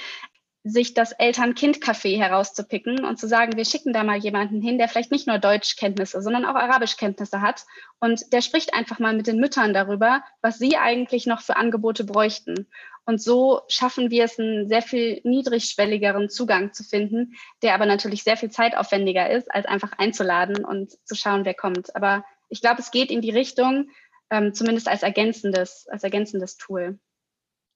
[0.65, 5.13] sich das Eltern-Kind-Café herauszupicken und zu sagen, wir schicken da mal jemanden hin, der vielleicht
[5.13, 7.65] nicht nur Deutschkenntnisse, sondern auch Arabischkenntnisse hat.
[8.01, 12.05] Und der spricht einfach mal mit den Müttern darüber, was sie eigentlich noch für Angebote
[12.05, 12.69] bräuchten.
[13.07, 18.23] Und so schaffen wir es, einen sehr viel niedrigschwelligeren Zugang zu finden, der aber natürlich
[18.23, 21.97] sehr viel zeitaufwendiger ist, als einfach einzuladen und zu schauen, wer kommt.
[21.97, 23.91] Aber ich glaube, es geht in die Richtung,
[24.31, 26.99] ähm, zumindest als ergänzendes, als ergänzendes Tool.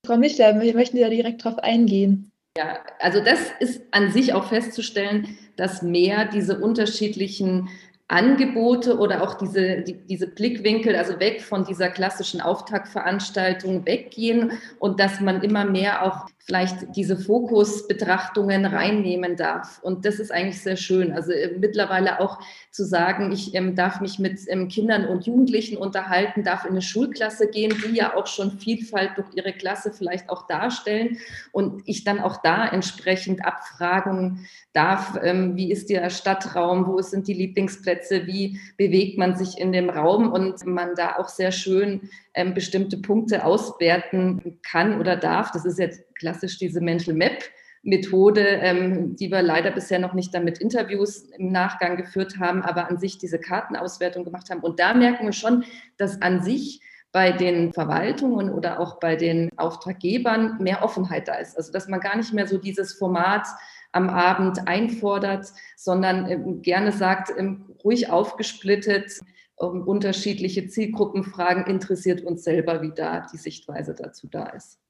[0.05, 2.33] Frau Michler, wir möchten da direkt drauf eingehen.
[2.57, 7.69] Ja, also das ist an sich auch festzustellen, dass mehr diese unterschiedlichen
[8.13, 15.01] Angebote oder auch diese, die, diese Blickwinkel, also weg von dieser klassischen Auftaktveranstaltung weggehen und
[15.01, 19.81] dass man immer mehr auch vielleicht diese Fokusbetrachtungen reinnehmen darf.
[19.83, 21.13] Und das ist eigentlich sehr schön.
[21.13, 22.41] Also äh, mittlerweile auch
[22.73, 26.83] zu sagen, ich ähm, darf mich mit ähm, Kindern und Jugendlichen unterhalten, darf in eine
[26.83, 31.19] Schulklasse gehen, die ja auch schon Vielfalt durch ihre Klasse vielleicht auch darstellen.
[31.53, 37.29] Und ich dann auch da entsprechend abfragen darf, ähm, wie ist der Stadtraum, wo sind
[37.29, 42.11] die Lieblingsplätze, wie bewegt man sich in dem Raum und man da auch sehr schön
[42.35, 45.51] ähm, bestimmte Punkte auswerten kann oder darf.
[45.53, 47.43] Das ist jetzt klassisch diese Mental Map.
[47.85, 52.89] Methode, ähm, die wir leider bisher noch nicht damit Interviews im Nachgang geführt haben, aber
[52.89, 54.61] an sich diese Kartenauswertung gemacht haben.
[54.61, 55.65] Und da merken wir schon,
[55.97, 61.57] dass an sich bei den Verwaltungen oder auch bei den Auftraggebern mehr Offenheit da ist.
[61.57, 63.47] Also dass man gar nicht mehr so dieses Format
[63.93, 69.21] am Abend einfordert, sondern ähm, gerne sagt, ähm, ruhig aufgesplittet,
[69.57, 74.81] um unterschiedliche Zielgruppenfragen interessiert uns selber, wie da die Sichtweise dazu da ist.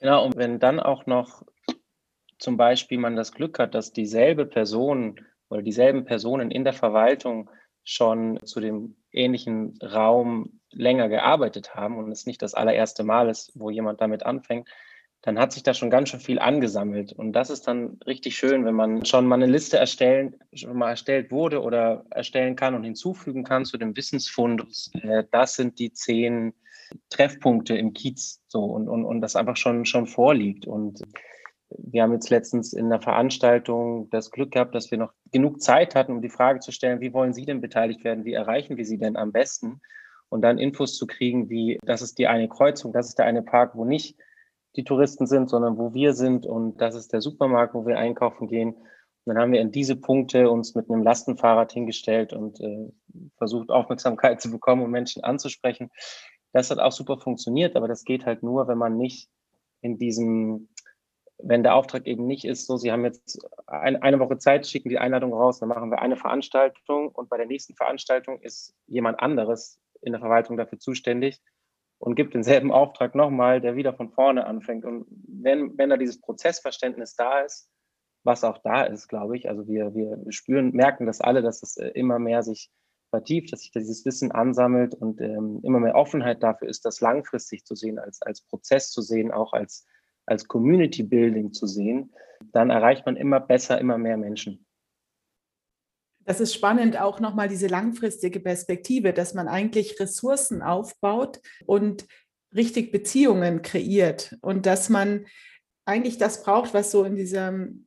[0.00, 1.42] Genau, und wenn dann auch noch
[2.38, 7.50] zum Beispiel man das Glück hat, dass dieselbe Person oder dieselben Personen in der Verwaltung
[7.84, 13.52] schon zu dem ähnlichen Raum länger gearbeitet haben und es nicht das allererste Mal ist,
[13.54, 14.68] wo jemand damit anfängt,
[15.26, 17.12] dann hat sich da schon ganz schön viel angesammelt.
[17.12, 20.90] Und das ist dann richtig schön, wenn man schon mal eine Liste erstellen, schon mal
[20.90, 24.64] erstellt wurde oder erstellen kann und hinzufügen kann zu dem Wissensfund.
[25.02, 26.54] Äh, das sind die zehn
[27.10, 30.64] Treffpunkte im Kiez so und, und, und das einfach schon, schon vorliegt.
[30.64, 31.02] Und
[31.70, 35.96] wir haben jetzt letztens in der Veranstaltung das Glück gehabt, dass wir noch genug Zeit
[35.96, 38.24] hatten, um die Frage zu stellen, wie wollen Sie denn beteiligt werden?
[38.24, 39.80] Wie erreichen wir Sie denn am besten?
[40.28, 43.42] Und dann Infos zu kriegen, wie das ist die eine Kreuzung, das ist der eine
[43.42, 44.16] Park, wo nicht
[44.76, 46.46] die Touristen sind, sondern wo wir sind.
[46.46, 48.74] Und das ist der Supermarkt, wo wir einkaufen gehen.
[48.74, 52.92] Und dann haben wir in diese Punkte uns mit einem Lastenfahrrad hingestellt und äh,
[53.38, 55.90] versucht, Aufmerksamkeit zu bekommen und Menschen anzusprechen.
[56.52, 59.28] Das hat auch super funktioniert, aber das geht halt nur, wenn man nicht
[59.80, 60.68] in diesem,
[61.38, 64.88] wenn der Auftrag eben nicht ist, so, Sie haben jetzt ein, eine Woche Zeit, schicken
[64.88, 69.20] die Einladung raus, dann machen wir eine Veranstaltung und bei der nächsten Veranstaltung ist jemand
[69.20, 71.42] anderes in der Verwaltung dafür zuständig
[71.98, 74.84] und gibt denselben Auftrag nochmal, der wieder von vorne anfängt.
[74.84, 77.70] Und wenn, wenn da dieses Prozessverständnis da ist,
[78.24, 81.76] was auch da ist, glaube ich, also wir, wir spüren, merken das alle, dass es
[81.76, 82.70] äh, immer mehr sich
[83.10, 87.64] vertieft, dass sich dieses Wissen ansammelt und ähm, immer mehr Offenheit dafür ist, das langfristig
[87.64, 89.86] zu sehen, als, als Prozess zu sehen, auch als,
[90.26, 92.12] als Community Building zu sehen,
[92.52, 94.65] dann erreicht man immer besser, immer mehr Menschen.
[96.26, 102.04] Das ist spannend, auch nochmal diese langfristige Perspektive, dass man eigentlich Ressourcen aufbaut und
[102.54, 105.26] richtig Beziehungen kreiert und dass man
[105.84, 107.86] eigentlich das braucht, was so in diesem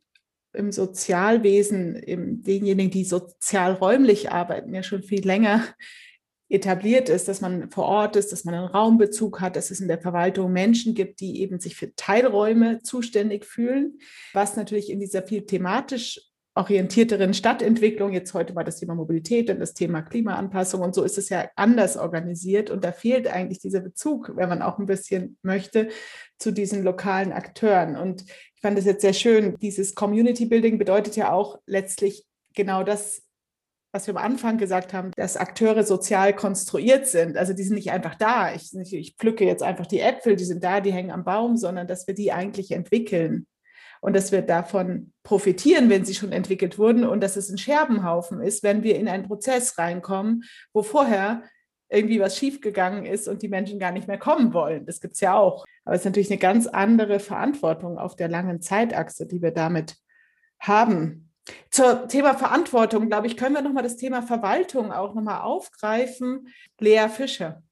[0.54, 5.64] im Sozialwesen, im, denjenigen, die sozialräumlich arbeiten, ja schon viel länger
[6.50, 9.88] etabliert ist, dass man vor Ort ist, dass man einen Raumbezug hat, dass es in
[9.88, 14.00] der Verwaltung Menschen gibt, die eben sich für Teilräume zuständig fühlen,
[14.34, 16.29] was natürlich in dieser viel thematisch
[16.60, 21.18] orientierteren Stadtentwicklung, jetzt heute mal das Thema Mobilität und das Thema Klimaanpassung und so ist
[21.18, 25.38] es ja anders organisiert und da fehlt eigentlich dieser Bezug, wenn man auch ein bisschen
[25.42, 25.88] möchte,
[26.38, 27.96] zu diesen lokalen Akteuren.
[27.96, 32.84] Und ich fand es jetzt sehr schön, dieses Community Building bedeutet ja auch letztlich genau
[32.84, 33.24] das
[33.92, 37.38] was wir am Anfang gesagt haben, dass Akteure sozial konstruiert sind.
[37.38, 38.54] Also die sind nicht einfach da.
[38.54, 41.88] Ich, ich pflücke jetzt einfach die Äpfel, die sind da, die hängen am Baum, sondern
[41.88, 43.48] dass wir die eigentlich entwickeln
[44.02, 48.42] und dass wir davon profitieren, wenn sie schon entwickelt wurden und dass es ein Scherbenhaufen
[48.42, 51.44] ist, wenn wir in einen Prozess reinkommen, wo vorher
[51.90, 54.86] irgendwie was schiefgegangen ist und die Menschen gar nicht mehr kommen wollen.
[54.86, 55.66] Das gibt es ja auch.
[55.86, 59.96] Aber es ist natürlich eine ganz andere Verantwortung auf der langen Zeitachse, die wir damit
[60.60, 61.32] haben.
[61.72, 66.50] Zur Thema Verantwortung, glaube ich, können wir nochmal das Thema Verwaltung auch nochmal aufgreifen.
[66.80, 67.64] Lea Fischer.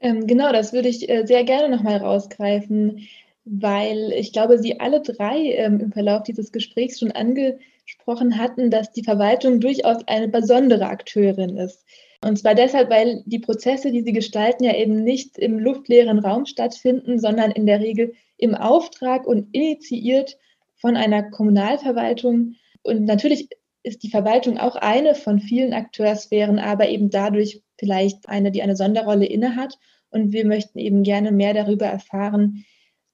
[0.00, 3.06] Ähm, genau, das würde ich äh, sehr gerne nochmal rausgreifen,
[3.52, 8.92] weil ich glaube, Sie alle drei ähm, im Verlauf dieses Gesprächs schon angesprochen hatten, dass
[8.92, 11.84] die Verwaltung durchaus eine besondere Akteurin ist.
[12.22, 16.46] Und zwar deshalb, weil die Prozesse, die sie gestalten, ja eben nicht im luftleeren Raum
[16.46, 20.36] stattfinden, sondern in der Regel im Auftrag und initiiert
[20.76, 22.54] von einer Kommunalverwaltung.
[22.82, 23.48] Und natürlich
[23.82, 28.76] ist die Verwaltung auch eine von vielen Akteursphären, aber eben dadurch vielleicht eine, die eine
[28.76, 29.78] Sonderrolle innehat.
[30.10, 32.64] Und wir möchten eben gerne mehr darüber erfahren,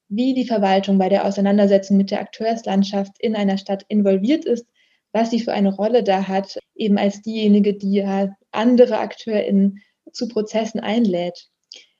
[0.09, 4.66] wie die Verwaltung bei der Auseinandersetzung mit der Akteurslandschaft in einer Stadt involviert ist,
[5.12, 9.79] was sie für eine Rolle da hat, eben als diejenige, die ja andere AkteurInnen
[10.12, 11.49] zu Prozessen einlädt.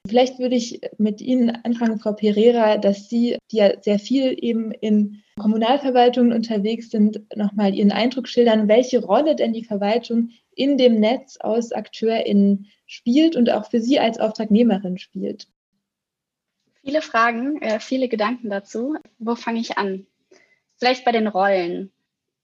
[0.07, 4.71] Vielleicht würde ich mit Ihnen anfangen, Frau Pereira, dass Sie, die ja sehr viel eben
[4.71, 11.01] in Kommunalverwaltungen unterwegs sind, nochmal Ihren Eindruck schildern, welche Rolle denn die Verwaltung in dem
[11.01, 15.49] Netz aus AkteurInnen spielt und auch für Sie als Auftragnehmerin spielt.
[16.87, 18.97] Viele Fragen, äh, viele Gedanken dazu.
[19.19, 20.07] Wo fange ich an?
[20.77, 21.91] Vielleicht bei den Rollen.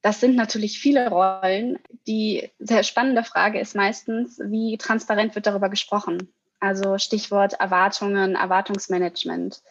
[0.01, 1.79] Das sind natürlich viele Rollen.
[2.09, 6.35] Die sehr spannende Frage ist meistens, wie transparent wird darüber gesprochen?
[6.59, 9.63] Also Stichwort Erwartungen, Erwartungsmanagement.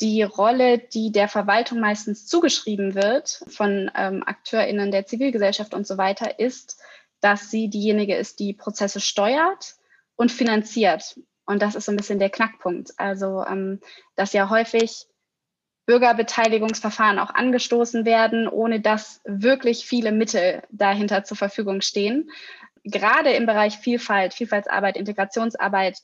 [0.00, 5.98] Die Rolle, die der Verwaltung meistens zugeschrieben wird von ähm, AkteurInnen der Zivilgesellschaft und so
[5.98, 6.80] weiter, ist,
[7.20, 9.76] dass sie diejenige ist, die Prozesse steuert
[10.16, 11.16] und finanziert.
[11.50, 12.92] Und das ist so ein bisschen der Knackpunkt.
[12.96, 13.80] Also, ähm,
[14.14, 15.06] dass ja häufig
[15.86, 22.30] Bürgerbeteiligungsverfahren auch angestoßen werden, ohne dass wirklich viele Mittel dahinter zur Verfügung stehen.
[22.84, 25.98] Gerade im Bereich Vielfalt, Vielfaltsarbeit, Integrationsarbeit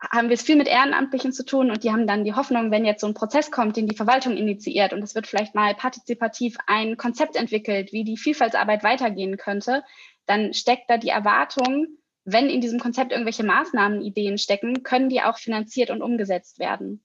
[0.00, 2.86] haben wir es viel mit Ehrenamtlichen zu tun und die haben dann die Hoffnung, wenn
[2.86, 6.56] jetzt so ein Prozess kommt, den die Verwaltung initiiert und es wird vielleicht mal partizipativ
[6.66, 9.84] ein Konzept entwickelt, wie die Vielfaltsarbeit weitergehen könnte,
[10.24, 11.86] dann steckt da die Erwartung,
[12.26, 17.02] wenn in diesem Konzept irgendwelche Maßnahmen, Ideen stecken, können die auch finanziert und umgesetzt werden.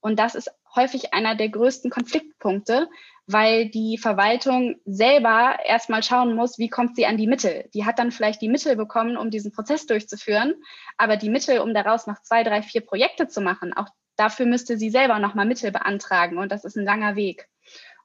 [0.00, 2.88] Und das ist häufig einer der größten Konfliktpunkte,
[3.26, 7.70] weil die Verwaltung selber erstmal schauen muss, wie kommt sie an die Mittel.
[7.72, 10.56] Die hat dann vielleicht die Mittel bekommen, um diesen Prozess durchzuführen,
[10.98, 14.76] aber die Mittel, um daraus noch zwei, drei, vier Projekte zu machen, auch dafür müsste
[14.76, 17.48] sie selber nochmal Mittel beantragen und das ist ein langer Weg.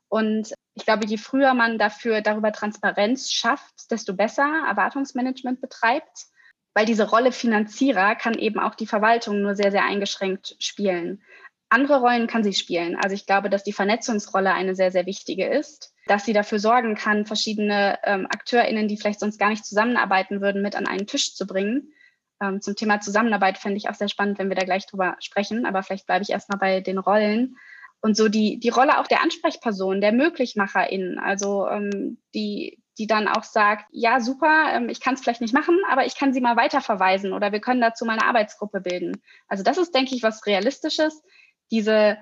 [0.08, 6.28] Und ich glaube, je früher man dafür darüber Transparenz schafft, desto besser Erwartungsmanagement betreibt,
[6.74, 11.22] weil diese Rolle Finanzierer kann eben auch die Verwaltung nur sehr, sehr eingeschränkt spielen.
[11.70, 12.96] Andere Rollen kann sie spielen.
[12.96, 16.96] Also ich glaube, dass die Vernetzungsrolle eine sehr, sehr wichtige ist, dass sie dafür sorgen
[16.96, 21.36] kann, verschiedene ähm, AkteurInnen, die vielleicht sonst gar nicht zusammenarbeiten würden, mit an einen Tisch
[21.36, 21.94] zu bringen.
[22.42, 25.66] Ähm, zum Thema Zusammenarbeit fände ich auch sehr spannend, wenn wir da gleich drüber sprechen,
[25.66, 27.58] aber vielleicht bleibe ich erstmal bei den Rollen.
[28.02, 33.30] Und so die, die Rolle auch der Ansprechperson, der MöglichmacherInnen, also ähm, die, die dann
[33.30, 36.42] auch sagt, ja, super, ähm, ich kann es vielleicht nicht machen, aber ich kann sie
[36.42, 39.24] mal weiterverweisen oder wir können dazu mal eine Arbeitsgruppe bilden.
[39.48, 41.24] Also das ist, denke ich, was Realistisches
[41.72, 42.18] diese,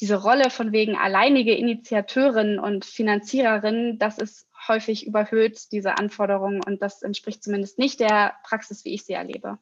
[0.00, 6.80] diese Rolle von wegen alleinige Initiateurin und Finanziererin, das ist häufig überhöht, diese Anforderungen, und
[6.80, 9.58] das entspricht zumindest nicht der Praxis, wie ich sie erlebe.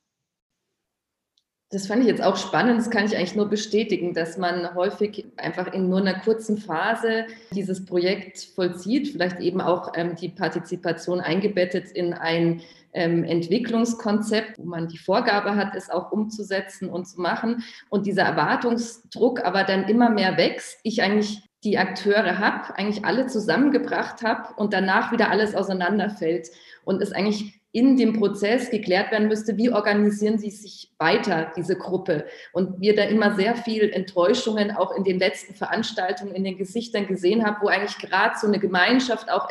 [1.70, 2.78] Das fand ich jetzt auch spannend.
[2.78, 7.26] Das kann ich eigentlich nur bestätigen, dass man häufig einfach in nur einer kurzen Phase
[7.52, 12.62] dieses Projekt vollzieht, vielleicht eben auch ähm, die Partizipation eingebettet in ein
[12.94, 17.62] ähm, Entwicklungskonzept, wo man die Vorgabe hat, es auch umzusetzen und zu machen.
[17.90, 20.80] Und dieser Erwartungsdruck aber dann immer mehr wächst.
[20.84, 26.48] Ich eigentlich die Akteure habe, eigentlich alle zusammengebracht habe und danach wieder alles auseinanderfällt
[26.84, 31.76] und es eigentlich in dem Prozess geklärt werden müsste, wie organisieren sie sich weiter, diese
[31.76, 32.24] Gruppe.
[32.52, 37.06] Und wir da immer sehr viel Enttäuschungen auch in den letzten Veranstaltungen in den Gesichtern
[37.06, 39.50] gesehen haben, wo eigentlich gerade so eine Gemeinschaft auch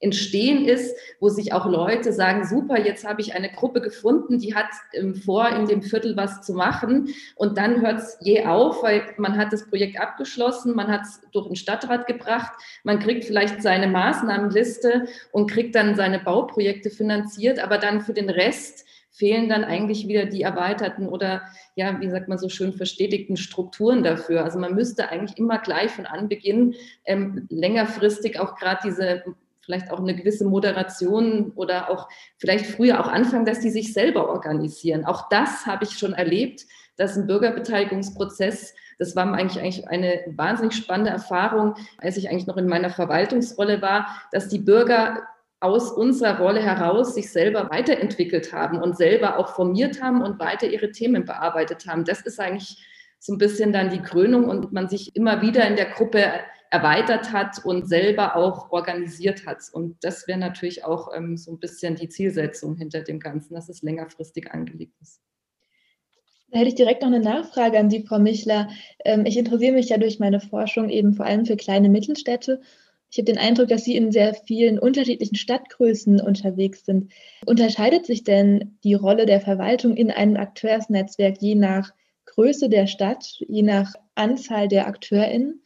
[0.00, 4.54] Entstehen ist, wo sich auch Leute sagen, super, jetzt habe ich eine Gruppe gefunden, die
[4.54, 7.08] hat ähm, vor, in dem Viertel was zu machen.
[7.34, 11.20] Und dann hört es je auf, weil man hat das Projekt abgeschlossen, man hat es
[11.32, 12.52] durch den Stadtrat gebracht,
[12.84, 18.30] man kriegt vielleicht seine Maßnahmenliste und kriegt dann seine Bauprojekte finanziert, aber dann für den
[18.30, 21.42] Rest fehlen dann eigentlich wieder die erweiterten oder,
[21.74, 24.44] ja, wie sagt man so schön, verstetigten Strukturen dafür.
[24.44, 29.24] Also man müsste eigentlich immer gleich von Anbeginn ähm, längerfristig auch gerade diese
[29.68, 32.08] vielleicht auch eine gewisse Moderation oder auch
[32.38, 35.04] vielleicht früher auch anfangen, dass die sich selber organisieren.
[35.04, 36.64] Auch das habe ich schon erlebt,
[36.96, 42.56] dass ein Bürgerbeteiligungsprozess, das war eigentlich, eigentlich eine wahnsinnig spannende Erfahrung, als ich eigentlich noch
[42.56, 45.22] in meiner Verwaltungsrolle war, dass die Bürger
[45.60, 50.66] aus unserer Rolle heraus sich selber weiterentwickelt haben und selber auch formiert haben und weiter
[50.66, 52.06] ihre Themen bearbeitet haben.
[52.06, 52.82] Das ist eigentlich
[53.18, 56.24] so ein bisschen dann die Krönung und man sich immer wieder in der Gruppe
[56.70, 59.62] erweitert hat und selber auch organisiert hat.
[59.72, 63.68] Und das wäre natürlich auch ähm, so ein bisschen die Zielsetzung hinter dem Ganzen, dass
[63.68, 65.20] es längerfristig angelegt ist.
[66.50, 68.68] Da hätte ich direkt noch eine Nachfrage an Sie, Frau Michler.
[69.04, 72.60] Ähm, ich interessiere mich ja durch meine Forschung eben vor allem für kleine Mittelstädte
[73.10, 77.10] ich habe den Eindruck, dass Sie in sehr vielen unterschiedlichen Stadtgrößen unterwegs sind.
[77.46, 81.92] Unterscheidet sich denn die Rolle der Verwaltung in einem Akteursnetzwerk je nach
[82.26, 85.62] Größe der Stadt, je nach Anzahl der AkteurInnen?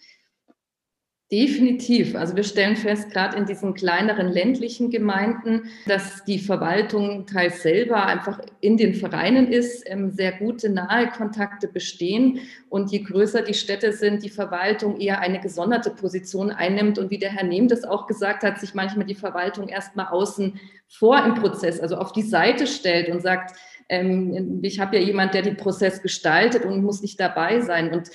[1.32, 2.14] Definitiv.
[2.14, 8.04] Also wir stellen fest, gerade in diesen kleineren ländlichen Gemeinden, dass die Verwaltung teils selber
[8.04, 13.54] einfach in den Vereinen ist, ähm, sehr gute nahe Kontakte bestehen und je größer die
[13.54, 17.84] Städte sind, die Verwaltung eher eine gesonderte Position einnimmt und wie der Herr Nehm das
[17.84, 22.20] auch gesagt hat, sich manchmal die Verwaltung erstmal außen vor im Prozess, also auf die
[22.20, 23.56] Seite stellt und sagt,
[23.88, 27.92] ähm, ich habe ja jemand, der den Prozess gestaltet und muss nicht dabei sein.
[27.92, 28.10] Und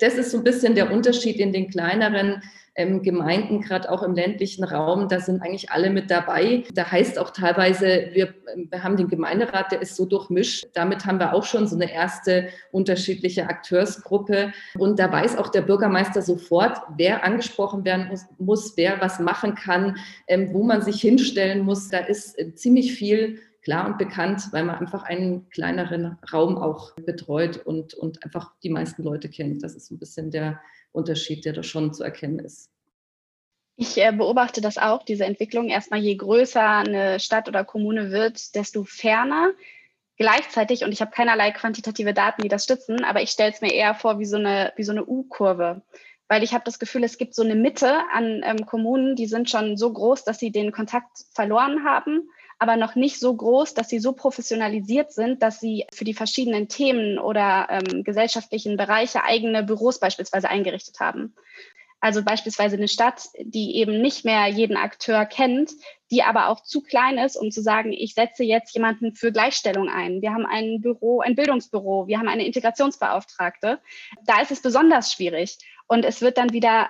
[0.00, 2.42] das ist so ein bisschen der Unterschied in den kleineren
[2.78, 6.62] ähm, Gemeinden, gerade auch im ländlichen Raum, da sind eigentlich alle mit dabei.
[6.74, 10.64] Da heißt auch teilweise, wir, ähm, wir haben den Gemeinderat, der ist so durchmischt.
[10.74, 14.52] Damit haben wir auch schon so eine erste unterschiedliche Akteursgruppe.
[14.78, 19.56] Und da weiß auch der Bürgermeister sofort, wer angesprochen werden muss, muss wer was machen
[19.56, 19.96] kann,
[20.28, 21.88] ähm, wo man sich hinstellen muss.
[21.88, 26.94] Da ist äh, ziemlich viel klar und bekannt, weil man einfach einen kleineren Raum auch
[26.94, 29.62] betreut und, und einfach die meisten Leute kennt.
[29.62, 30.58] Das ist ein bisschen der
[30.92, 32.70] Unterschied, der da schon zu erkennen ist.
[33.76, 35.68] Ich äh, beobachte das auch, diese Entwicklung.
[35.68, 39.50] Erstmal, je größer eine Stadt oder Kommune wird, desto ferner.
[40.16, 43.74] Gleichzeitig, und ich habe keinerlei quantitative Daten, die das stützen, aber ich stelle es mir
[43.74, 45.82] eher vor wie so eine, so eine U-Kurve.
[46.26, 49.50] Weil ich habe das Gefühl, es gibt so eine Mitte an ähm, Kommunen, die sind
[49.50, 53.88] schon so groß, dass sie den Kontakt verloren haben aber noch nicht so groß, dass
[53.88, 59.62] sie so professionalisiert sind, dass sie für die verschiedenen Themen oder ähm, gesellschaftlichen Bereiche eigene
[59.62, 61.34] Büros beispielsweise eingerichtet haben.
[62.00, 65.72] Also beispielsweise eine Stadt, die eben nicht mehr jeden Akteur kennt,
[66.12, 69.88] die aber auch zu klein ist, um zu sagen, ich setze jetzt jemanden für Gleichstellung
[69.88, 70.22] ein.
[70.22, 73.80] Wir haben ein Büro, ein Bildungsbüro, wir haben eine Integrationsbeauftragte.
[74.24, 75.58] Da ist es besonders schwierig.
[75.88, 76.88] Und es wird dann wieder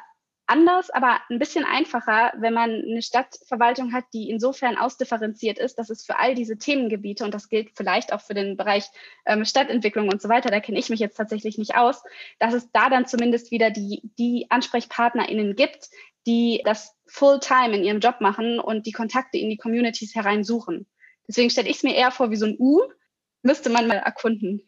[0.49, 5.91] anders, aber ein bisschen einfacher, wenn man eine Stadtverwaltung hat, die insofern ausdifferenziert ist, dass
[5.91, 8.87] es für all diese Themengebiete, und das gilt vielleicht auch für den Bereich
[9.27, 12.03] ähm, Stadtentwicklung und so weiter, da kenne ich mich jetzt tatsächlich nicht aus,
[12.39, 15.91] dass es da dann zumindest wieder die, die AnsprechpartnerInnen gibt,
[16.27, 20.87] die das Fulltime in ihrem Job machen und die Kontakte in die Communities hereinsuchen.
[21.27, 22.83] Deswegen stelle ich es mir eher vor wie so ein U,
[23.43, 24.63] müsste man mal erkunden.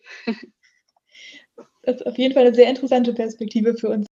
[1.82, 4.09] Das ist auf jeden Fall eine sehr interessante Perspektive für uns.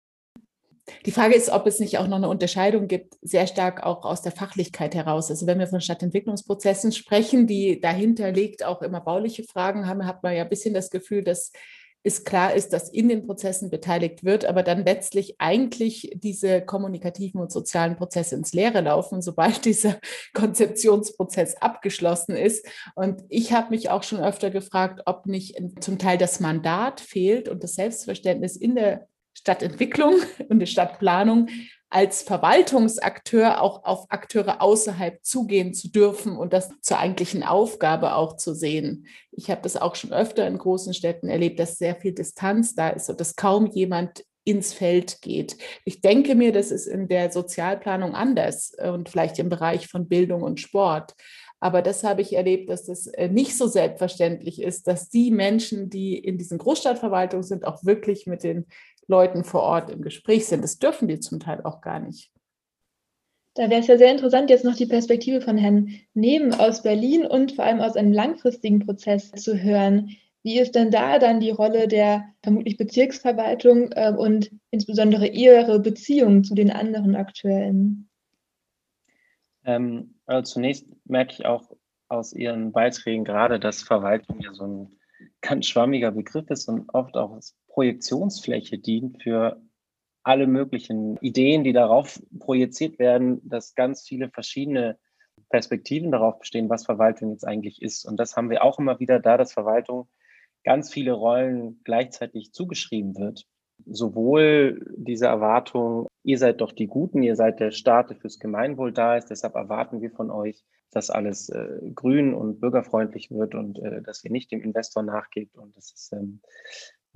[1.05, 4.21] Die Frage ist, ob es nicht auch noch eine Unterscheidung gibt, sehr stark auch aus
[4.21, 5.29] der Fachlichkeit heraus.
[5.29, 10.23] Also wenn wir von Stadtentwicklungsprozessen sprechen, die dahinter liegt, auch immer bauliche Fragen haben, hat
[10.23, 11.51] man ja ein bisschen das Gefühl, dass
[12.03, 17.41] es klar ist, dass in den Prozessen beteiligt wird, aber dann letztlich eigentlich diese kommunikativen
[17.41, 19.97] und sozialen Prozesse ins Leere laufen, sobald dieser
[20.33, 22.65] Konzeptionsprozess abgeschlossen ist.
[22.95, 27.49] Und ich habe mich auch schon öfter gefragt, ob nicht zum Teil das Mandat fehlt
[27.49, 29.07] und das Selbstverständnis in der
[29.47, 30.15] Stadtentwicklung
[30.49, 31.47] und der Stadtplanung
[31.89, 38.35] als Verwaltungsakteur auch auf Akteure außerhalb zugehen zu dürfen und das zur eigentlichen Aufgabe auch
[38.35, 39.07] zu sehen.
[39.31, 42.89] Ich habe das auch schon öfter in großen Städten erlebt, dass sehr viel Distanz da
[42.89, 45.57] ist und dass kaum jemand ins Feld geht.
[45.85, 50.43] Ich denke mir, das ist in der Sozialplanung anders und vielleicht im Bereich von Bildung
[50.43, 51.13] und Sport.
[51.59, 55.89] Aber das habe ich erlebt, dass das äh, nicht so selbstverständlich ist, dass die Menschen,
[55.89, 58.67] die in diesen Großstadtverwaltungen sind, auch wirklich mit den
[59.07, 60.63] Leuten vor Ort im Gespräch sind.
[60.63, 62.31] Das dürfen die zum Teil auch gar nicht.
[63.55, 67.25] Da wäre es ja sehr interessant, jetzt noch die Perspektive von Herrn Neben aus Berlin
[67.25, 70.11] und vor allem aus einem langfristigen Prozess zu hören.
[70.43, 76.43] Wie ist denn da dann die Rolle der vermutlich Bezirksverwaltung äh, und insbesondere ihre Beziehung
[76.43, 78.09] zu den anderen Akteuren?
[79.65, 81.71] Ähm, also zunächst merke ich auch
[82.09, 84.99] aus Ihren Beiträgen gerade, dass Verwaltung ja so ein
[85.41, 89.61] ganz schwammiger Begriff ist und oft auch als Projektionsfläche dient für
[90.23, 94.97] alle möglichen Ideen, die darauf projiziert werden, dass ganz viele verschiedene
[95.51, 98.05] Perspektiven darauf bestehen, was Verwaltung jetzt eigentlich ist.
[98.05, 100.09] Und das haben wir auch immer wieder da, dass Verwaltung
[100.63, 103.45] ganz viele Rollen gleichzeitig zugeschrieben wird.
[103.85, 108.91] Sowohl diese Erwartung, ihr seid doch die Guten, ihr seid der Staat, der fürs Gemeinwohl
[108.91, 113.77] da ist, deshalb erwarten wir von euch, dass alles äh, grün und bürgerfreundlich wird und
[113.77, 116.41] äh, dass ihr nicht dem Investor nachgebt und das ist ähm,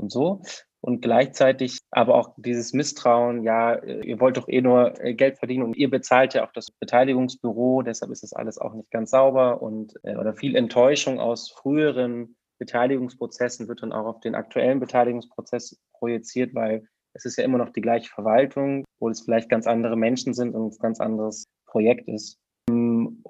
[0.01, 0.41] und so.
[0.81, 5.37] Und gleichzeitig aber auch dieses Misstrauen, ja, äh, ihr wollt doch eh nur äh, Geld
[5.37, 9.11] verdienen und ihr bezahlt ja auch das Beteiligungsbüro, deshalb ist das alles auch nicht ganz
[9.11, 14.79] sauber und äh, oder viel Enttäuschung aus früheren Beteiligungsprozessen wird dann auch auf den aktuellen
[14.79, 19.67] Beteiligungsprozess projiziert, weil es ist ja immer noch die gleiche Verwaltung, wo es vielleicht ganz
[19.67, 22.37] andere Menschen sind und ein ganz anderes Projekt ist.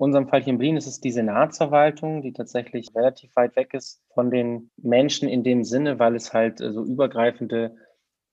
[0.01, 4.01] Unserem Fall hier in Berlin ist es die Senatsverwaltung, die tatsächlich relativ weit weg ist
[4.15, 7.75] von den Menschen in dem Sinne, weil es halt so übergreifende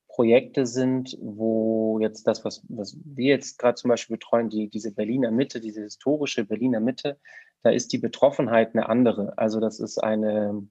[0.09, 4.95] Projekte sind, wo jetzt das, was, was wir jetzt gerade zum Beispiel betreuen, die, diese
[4.95, 7.21] Berliner Mitte, diese historische Berliner Mitte,
[7.63, 9.35] da ist die Betroffenheit eine andere.
[9.37, 10.67] Also das ist eine,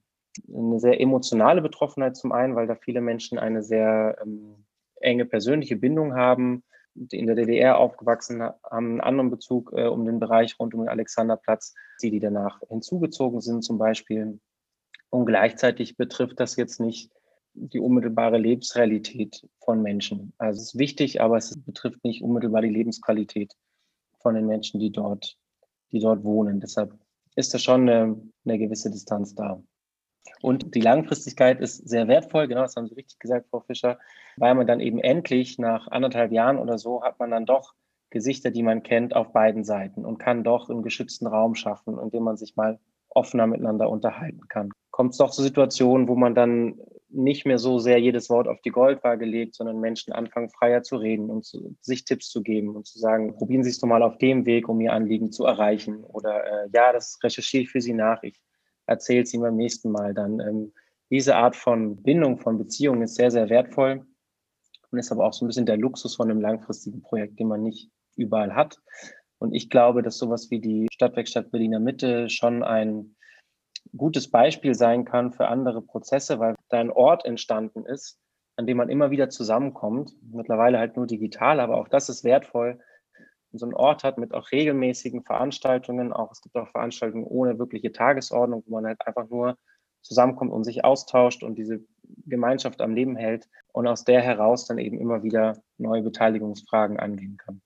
[0.52, 4.64] eine sehr emotionale Betroffenheit zum einen, weil da viele Menschen eine sehr ähm,
[4.96, 10.18] enge persönliche Bindung haben, in der DDR aufgewachsen haben, einen anderen Bezug äh, um den
[10.18, 14.40] Bereich rund um den Alexanderplatz, die, die danach hinzugezogen sind zum Beispiel.
[15.10, 17.10] Und gleichzeitig betrifft das jetzt nicht
[17.54, 20.32] die unmittelbare Lebensrealität von Menschen.
[20.38, 23.52] Also es ist wichtig, aber es betrifft nicht unmittelbar die Lebensqualität
[24.20, 25.36] von den Menschen, die dort,
[25.90, 26.60] die dort wohnen.
[26.60, 26.94] Deshalb
[27.34, 29.62] ist da schon eine, eine gewisse Distanz da.
[30.40, 33.98] Und die Langfristigkeit ist sehr wertvoll, genau das haben Sie richtig gesagt, Frau Fischer,
[34.36, 37.74] weil man dann eben endlich nach anderthalb Jahren oder so hat man dann doch
[38.10, 42.10] Gesichter, die man kennt, auf beiden Seiten und kann doch einen geschützten Raum schaffen, in
[42.10, 42.78] dem man sich mal
[43.10, 44.70] offener miteinander unterhalten kann.
[44.90, 48.60] Kommt es doch zu Situationen, wo man dann nicht mehr so sehr jedes Wort auf
[48.60, 52.76] die Goldwaage legt, sondern Menschen anfangen, freier zu reden und zu, sich Tipps zu geben
[52.76, 55.44] und zu sagen, probieren Sie es doch mal auf dem Weg, um Ihr Anliegen zu
[55.44, 56.04] erreichen.
[56.04, 58.22] Oder äh, ja, das recherchiere ich für Sie nach.
[58.22, 58.38] Ich
[58.88, 60.14] erzähle es Ihnen beim nächsten Mal.
[60.14, 60.72] Dann ähm,
[61.10, 64.04] diese Art von Bindung, von Beziehungen ist sehr, sehr wertvoll
[64.90, 67.62] und ist aber auch so ein bisschen der Luxus von einem langfristigen Projekt, den man
[67.62, 68.78] nicht überall hat.
[69.38, 73.14] Und ich glaube, dass sowas wie die Stadtwerkstatt Berliner Mitte schon ein
[73.96, 78.18] gutes Beispiel sein kann für andere Prozesse, weil da ein Ort entstanden ist,
[78.56, 80.12] an dem man immer wieder zusammenkommt.
[80.32, 82.80] Mittlerweile halt nur digital, aber auch das ist wertvoll.
[83.58, 87.92] So ein Ort hat mit auch regelmäßigen Veranstaltungen, auch es gibt auch Veranstaltungen ohne wirkliche
[87.92, 89.56] Tagesordnung, wo man halt einfach nur
[90.02, 91.80] zusammenkommt und sich austauscht und diese
[92.26, 97.36] Gemeinschaft am Leben hält und aus der heraus dann eben immer wieder neue Beteiligungsfragen angehen
[97.36, 97.60] kann.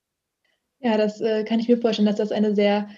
[0.80, 2.88] Ja, das äh, kann ich mir vorstellen, dass das eine sehr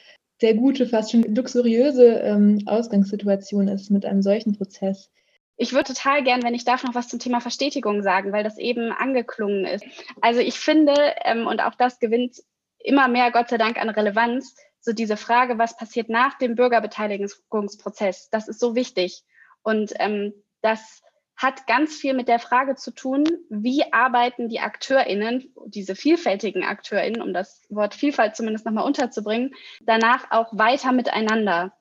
[0.40, 5.10] sehr gute, fast schon luxuriöse ähm, Ausgangssituation ist mit einem solchen Prozess.
[5.56, 8.58] Ich würde total gern, wenn ich darf, noch was zum Thema Verstetigung sagen, weil das
[8.58, 9.84] eben angeklungen ist.
[10.20, 12.42] Also ich finde, ähm, und auch das gewinnt
[12.84, 18.28] immer mehr, Gott sei Dank, an Relevanz, so diese Frage, was passiert nach dem Bürgerbeteiligungsprozess,
[18.30, 19.24] das ist so wichtig.
[19.62, 21.02] Und ähm, das
[21.36, 27.22] hat ganz viel mit der Frage zu tun, wie arbeiten die AkteurInnen, diese vielfältigen AkteurInnen,
[27.22, 31.72] um das Wort Vielfalt zumindest nochmal unterzubringen, danach auch weiter miteinander.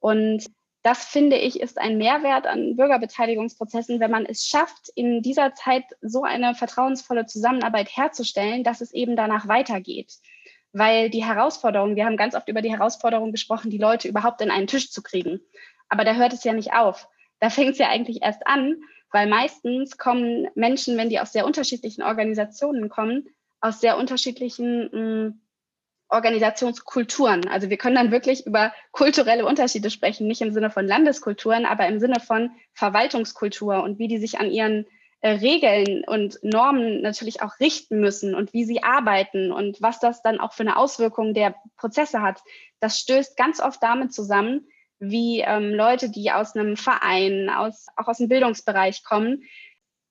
[0.00, 0.46] Und
[0.82, 5.84] das finde ich ist ein Mehrwert an Bürgerbeteiligungsprozessen, wenn man es schafft, in dieser Zeit
[6.00, 10.14] so eine vertrauensvolle Zusammenarbeit herzustellen, dass es eben danach weitergeht.
[10.72, 14.50] Weil die Herausforderung, wir haben ganz oft über die Herausforderung gesprochen, die Leute überhaupt in
[14.50, 15.40] einen Tisch zu kriegen.
[15.88, 17.08] Aber da hört es ja nicht auf.
[17.40, 18.76] Da fängt es ja eigentlich erst an,
[19.10, 23.28] weil meistens kommen Menschen, wenn die aus sehr unterschiedlichen Organisationen kommen,
[23.60, 25.40] aus sehr unterschiedlichen mh, hm,
[26.08, 27.48] Organisationskulturen.
[27.48, 31.88] Also wir können dann wirklich über kulturelle Unterschiede sprechen, nicht im Sinne von Landeskulturen, aber
[31.88, 34.86] im Sinne von Verwaltungskultur und wie die sich an ihren
[35.26, 40.22] äh, Regeln und Normen natürlich auch richten müssen und wie sie arbeiten und was das
[40.22, 42.40] dann auch für eine Auswirkung der Prozesse hat.
[42.78, 44.68] Das stößt ganz oft damit zusammen,
[45.00, 49.42] wie ähm, Leute, die aus einem Verein, aus, auch aus dem Bildungsbereich kommen.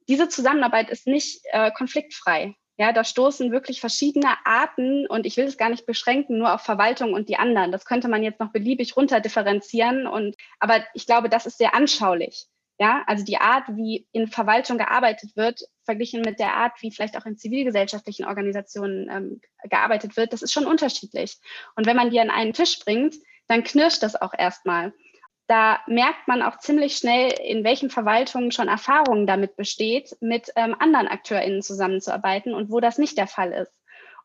[0.09, 2.53] Diese Zusammenarbeit ist nicht äh, konfliktfrei.
[2.77, 6.61] Ja, da stoßen wirklich verschiedene Arten und ich will es gar nicht beschränken, nur auf
[6.61, 7.71] Verwaltung und die anderen.
[7.71, 12.47] Das könnte man jetzt noch beliebig runterdifferenzieren und, aber ich glaube, das ist sehr anschaulich.
[12.77, 17.17] Ja, also die Art, wie in Verwaltung gearbeitet wird, verglichen mit der Art, wie vielleicht
[17.17, 21.37] auch in zivilgesellschaftlichen Organisationen ähm, gearbeitet wird, das ist schon unterschiedlich.
[21.75, 23.15] Und wenn man die an einen Tisch bringt,
[23.47, 24.93] dann knirscht das auch erstmal.
[25.47, 30.75] Da merkt man auch ziemlich schnell, in welchen Verwaltungen schon Erfahrungen damit besteht, mit ähm,
[30.77, 33.71] anderen AkteurInnen zusammenzuarbeiten und wo das nicht der Fall ist.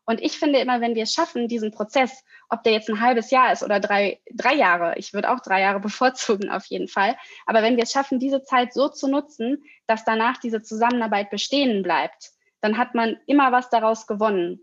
[0.05, 3.31] Und ich finde immer, wenn wir es schaffen, diesen Prozess, ob der jetzt ein halbes
[3.31, 7.17] Jahr ist oder drei, drei Jahre, ich würde auch drei Jahre bevorzugen auf jeden Fall,
[7.45, 11.83] aber wenn wir es schaffen, diese Zeit so zu nutzen, dass danach diese Zusammenarbeit bestehen
[11.83, 12.31] bleibt,
[12.61, 14.59] dann hat man immer was daraus gewonnen.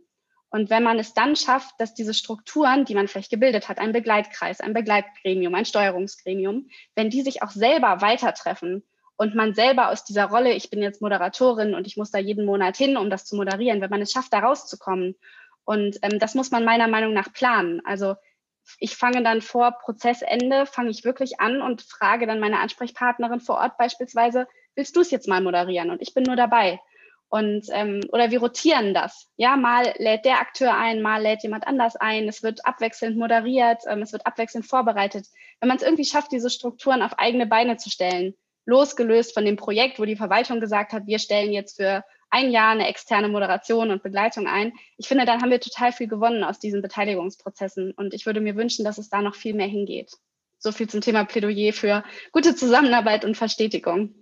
[0.50, 3.92] Und wenn man es dann schafft, dass diese Strukturen, die man vielleicht gebildet hat, ein
[3.92, 8.82] Begleitkreis, ein Begleitgremium, ein Steuerungsgremium, wenn die sich auch selber weitertreffen
[9.18, 12.46] und man selber aus dieser Rolle, ich bin jetzt Moderatorin und ich muss da jeden
[12.46, 15.16] Monat hin, um das zu moderieren, wenn man es schafft, da rauszukommen.
[15.64, 17.82] Und ähm, das muss man meiner Meinung nach planen.
[17.84, 18.14] Also
[18.78, 23.56] ich fange dann vor Prozessende, fange ich wirklich an und frage dann meine Ansprechpartnerin vor
[23.56, 24.46] Ort beispielsweise,
[24.76, 25.90] willst du es jetzt mal moderieren?
[25.90, 26.80] Und ich bin nur dabei.
[27.28, 29.32] Und ähm, oder wir rotieren das.
[29.36, 32.28] Ja, mal lädt der Akteur ein, mal lädt jemand anders ein.
[32.28, 35.26] Es wird abwechselnd moderiert, ähm, es wird abwechselnd vorbereitet.
[35.58, 38.34] Wenn man es irgendwie schafft, diese Strukturen auf eigene Beine zu stellen,
[38.68, 42.72] losgelöst von dem Projekt, wo die Verwaltung gesagt hat, wir stellen jetzt für ein Jahr
[42.72, 44.74] eine externe Moderation und Begleitung ein.
[44.98, 47.92] Ich finde, dann haben wir total viel gewonnen aus diesen Beteiligungsprozessen.
[47.92, 50.12] Und ich würde mir wünschen, dass es da noch viel mehr hingeht.
[50.58, 54.14] So viel zum Thema Plädoyer für gute Zusammenarbeit und Verstetigung.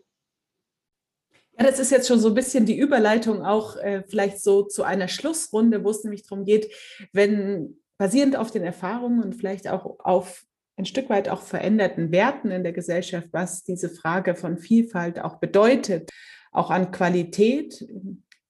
[1.58, 4.84] Ja, das ist jetzt schon so ein bisschen die Überleitung auch äh, vielleicht so zu
[4.84, 6.72] einer Schlussrunde, wo es nämlich darum geht,
[7.12, 10.45] wenn basierend auf den Erfahrungen und vielleicht auch auf
[10.76, 15.36] ein Stück weit auch veränderten Werten in der Gesellschaft, was diese Frage von Vielfalt auch
[15.36, 16.10] bedeutet,
[16.52, 17.86] auch an Qualität.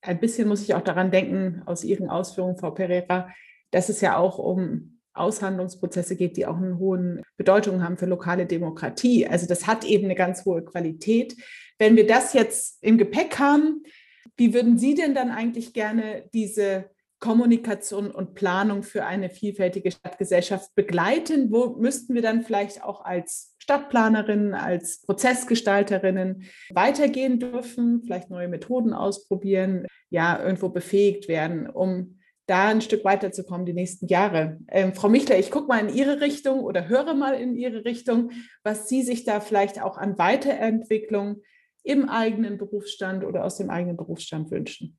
[0.02, 3.28] Ein bisschen muss ich auch daran denken, aus Ihren Ausführungen, Frau Pereira,
[3.70, 8.46] dass es ja auch um Aushandlungsprozesse geht, die auch eine hohe Bedeutung haben für lokale
[8.46, 9.26] Demokratie.
[9.26, 11.36] Also das hat eben eine ganz hohe Qualität.
[11.78, 13.82] Wenn wir das jetzt im Gepäck haben,
[14.36, 16.90] wie würden Sie denn dann eigentlich gerne diese
[17.26, 21.50] Kommunikation und Planung für eine vielfältige Stadtgesellschaft begleiten?
[21.50, 28.92] Wo müssten wir dann vielleicht auch als Stadtplanerinnen, als Prozessgestalterinnen weitergehen dürfen, vielleicht neue Methoden
[28.92, 34.60] ausprobieren, ja, irgendwo befähigt werden, um da ein Stück weiterzukommen die nächsten Jahre.
[34.68, 38.30] Ähm, Frau Michler, ich gucke mal in Ihre Richtung oder höre mal in Ihre Richtung,
[38.62, 41.42] was Sie sich da vielleicht auch an Weiterentwicklung
[41.82, 44.96] im eigenen Berufsstand oder aus dem eigenen Berufsstand wünschen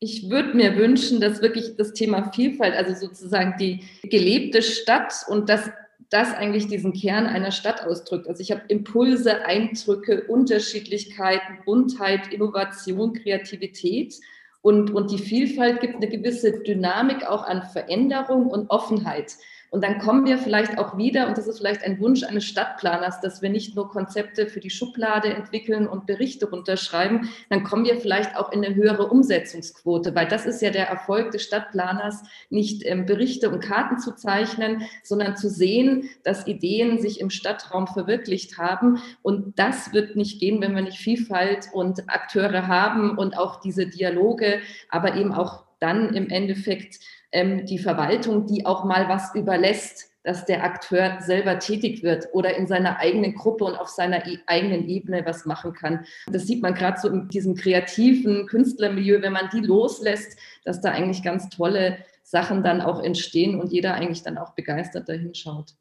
[0.00, 5.48] ich würde mir wünschen, dass wirklich das Thema Vielfalt, also sozusagen die gelebte Stadt und
[5.48, 5.70] das
[6.10, 8.28] das eigentlich diesen Kern einer Stadt ausdrückt.
[8.28, 14.14] Also ich habe Impulse, Eindrücke, Unterschiedlichkeiten, Buntheit, Innovation, Kreativität
[14.62, 19.34] und, und die Vielfalt gibt eine gewisse Dynamik auch an Veränderung und Offenheit.
[19.74, 23.20] Und dann kommen wir vielleicht auch wieder, und das ist vielleicht ein Wunsch eines Stadtplaners,
[23.20, 27.96] dass wir nicht nur Konzepte für die Schublade entwickeln und Berichte runterschreiben, dann kommen wir
[27.96, 32.86] vielleicht auch in eine höhere Umsetzungsquote, weil das ist ja der Erfolg des Stadtplaners, nicht
[32.86, 38.58] ähm, Berichte und Karten zu zeichnen, sondern zu sehen, dass Ideen sich im Stadtraum verwirklicht
[38.58, 39.02] haben.
[39.22, 43.88] Und das wird nicht gehen, wenn wir nicht Vielfalt und Akteure haben und auch diese
[43.88, 47.00] Dialoge, aber eben auch dann im Endeffekt
[47.34, 52.56] ähm, die Verwaltung, die auch mal was überlässt, dass der Akteur selber tätig wird oder
[52.56, 56.06] in seiner eigenen Gruppe und auf seiner e eigenen Ebene was machen kann.
[56.28, 60.92] Das sieht man gerade so in diesem kreativen Künstlermilieu, wenn man die loslässt, dass da
[60.92, 65.74] eigentlich ganz tolle Sachen dann auch entstehen und jeder eigentlich dann auch begeistert dahin schaut.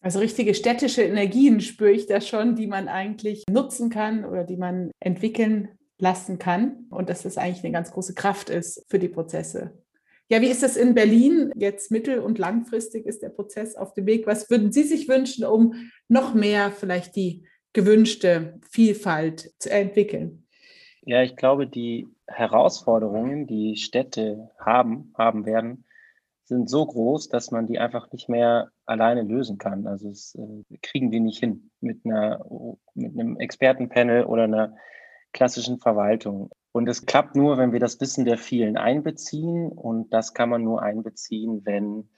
[0.00, 4.56] Also richtige städtische Energien spüre ich da schon, die man eigentlich nutzen kann oder die
[4.56, 9.08] man entwickeln lassen kann und dass es eigentlich eine ganz große Kraft ist für die
[9.08, 9.81] Prozesse.
[10.32, 11.52] Ja, wie ist das in Berlin?
[11.56, 14.26] Jetzt mittel- und langfristig ist der Prozess auf dem Weg.
[14.26, 15.74] Was würden Sie sich wünschen, um
[16.08, 20.46] noch mehr vielleicht die gewünschte Vielfalt zu entwickeln?
[21.02, 25.84] Ja, ich glaube, die Herausforderungen, die Städte haben, haben werden,
[26.44, 29.86] sind so groß, dass man die einfach nicht mehr alleine lösen kann.
[29.86, 32.42] Also das äh, kriegen wir nicht hin mit einer
[32.94, 34.76] mit einem Expertenpanel oder einer
[35.32, 36.50] klassischen Verwaltung.
[36.72, 39.70] Und es klappt nur, wenn wir das Wissen der vielen einbeziehen.
[39.70, 42.08] Und das kann man nur einbeziehen, wenn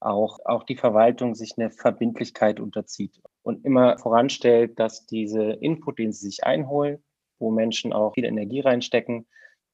[0.00, 6.12] auch, auch die Verwaltung sich eine Verbindlichkeit unterzieht und immer voranstellt, dass diese Input, den
[6.12, 7.02] sie sich einholen,
[7.38, 9.26] wo Menschen auch viel Energie reinstecken,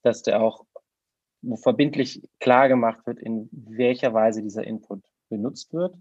[0.03, 0.65] dass der auch
[1.43, 5.95] wo verbindlich klar gemacht wird, in welcher Weise dieser Input benutzt wird.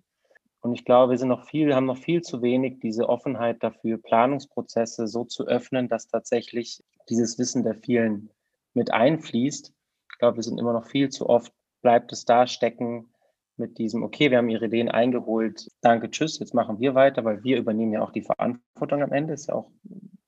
[0.66, 4.00] Und ich glaube, wir sind noch viel, haben noch viel zu wenig diese Offenheit dafür,
[4.00, 8.32] Planungsprozesse so zu öffnen, dass tatsächlich dieses Wissen der vielen
[8.74, 9.72] mit einfließt.
[10.12, 11.54] Ich glaube, wir sind immer noch viel zu oft,
[11.84, 13.14] bleibt es da stecken
[13.58, 17.44] mit diesem, okay, wir haben Ihre Ideen eingeholt, danke, tschüss, jetzt machen wir weiter, weil
[17.44, 19.70] wir übernehmen ja auch die Verantwortung am Ende, ist ja auch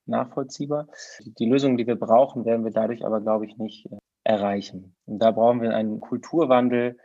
[0.06, 0.86] nachvollziehbar.
[1.40, 4.94] Die Lösungen, die wir brauchen, werden wir dadurch aber, glaube ich, nicht äh, erreichen.
[5.04, 6.96] Und da brauchen wir einen Kulturwandel,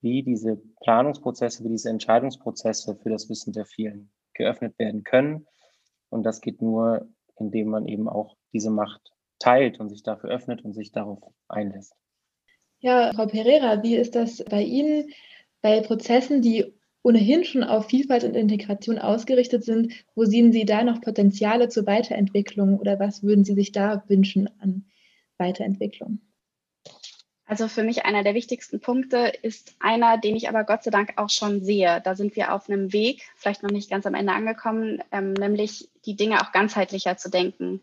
[0.00, 5.46] wie diese Planungsprozesse, wie diese Entscheidungsprozesse für das Wissen der vielen geöffnet werden können.
[6.08, 10.64] Und das geht nur, indem man eben auch diese Macht teilt und sich dafür öffnet
[10.64, 11.94] und sich darauf einlässt.
[12.80, 15.10] Ja, Frau Pereira, wie ist das bei Ihnen
[15.60, 16.72] bei Prozessen, die
[17.02, 19.92] ohnehin schon auf Vielfalt und Integration ausgerichtet sind?
[20.14, 24.48] Wo sehen Sie da noch Potenziale zur Weiterentwicklung oder was würden Sie sich da wünschen
[24.60, 24.86] an
[25.38, 26.20] Weiterentwicklung?
[27.50, 31.14] Also für mich einer der wichtigsten Punkte ist einer, den ich aber Gott sei Dank
[31.16, 32.00] auch schon sehe.
[32.04, 35.88] Da sind wir auf einem Weg, vielleicht noch nicht ganz am Ende angekommen, ähm, nämlich
[36.06, 37.82] die Dinge auch ganzheitlicher zu denken.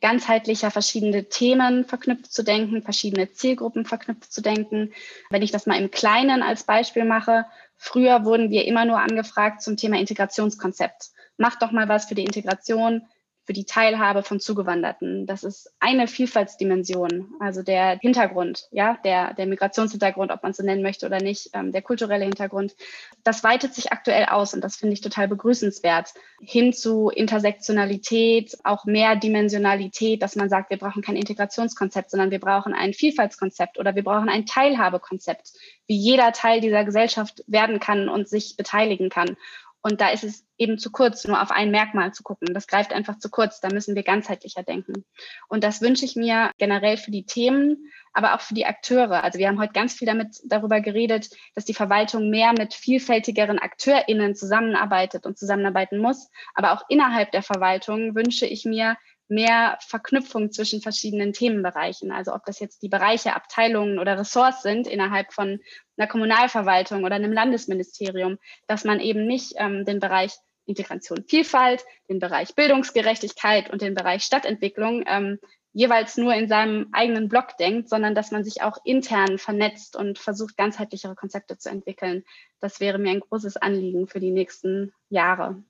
[0.00, 4.92] Ganzheitlicher verschiedene Themen verknüpft zu denken, verschiedene Zielgruppen verknüpft zu denken.
[5.28, 7.46] Wenn ich das mal im Kleinen als Beispiel mache,
[7.76, 11.10] früher wurden wir immer nur angefragt zum Thema Integrationskonzept.
[11.36, 13.02] Mach doch mal was für die Integration
[13.50, 15.26] für die Teilhabe von Zugewanderten.
[15.26, 20.62] Das ist eine Vielfaltsdimension, also der Hintergrund, ja, der, der Migrationshintergrund, ob man es so
[20.62, 22.76] nennen möchte oder nicht, ähm, der kulturelle Hintergrund.
[23.24, 26.14] Das weitet sich aktuell aus und das finde ich total begrüßenswert.
[26.40, 32.38] Hin zu Intersektionalität, auch mehr Dimensionalität, dass man sagt, wir brauchen kein Integrationskonzept, sondern wir
[32.38, 35.54] brauchen ein Vielfaltskonzept oder wir brauchen ein Teilhabekonzept,
[35.88, 39.36] wie jeder Teil dieser Gesellschaft werden kann und sich beteiligen kann.
[39.82, 42.52] Und da ist es eben zu kurz, nur auf ein Merkmal zu gucken.
[42.52, 43.60] Das greift einfach zu kurz.
[43.60, 45.04] Da müssen wir ganzheitlicher denken.
[45.48, 49.24] Und das wünsche ich mir generell für die Themen, aber auch für die Akteure.
[49.24, 53.58] Also wir haben heute ganz viel damit darüber geredet, dass die Verwaltung mehr mit vielfältigeren
[53.58, 56.28] AkteurInnen zusammenarbeitet und zusammenarbeiten muss.
[56.54, 58.96] Aber auch innerhalb der Verwaltung wünsche ich mir
[59.30, 62.10] mehr Verknüpfung zwischen verschiedenen Themenbereichen.
[62.12, 65.60] Also ob das jetzt die Bereiche, Abteilungen oder Ressorts sind innerhalb von
[65.96, 70.32] einer Kommunalverwaltung oder einem Landesministerium, dass man eben nicht ähm, den Bereich
[70.66, 75.38] Integration Vielfalt, den Bereich Bildungsgerechtigkeit und den Bereich Stadtentwicklung ähm,
[75.72, 80.18] jeweils nur in seinem eigenen Block denkt, sondern dass man sich auch intern vernetzt und
[80.18, 82.24] versucht, ganzheitlichere Konzepte zu entwickeln.
[82.60, 85.62] Das wäre mir ein großes Anliegen für die nächsten Jahre.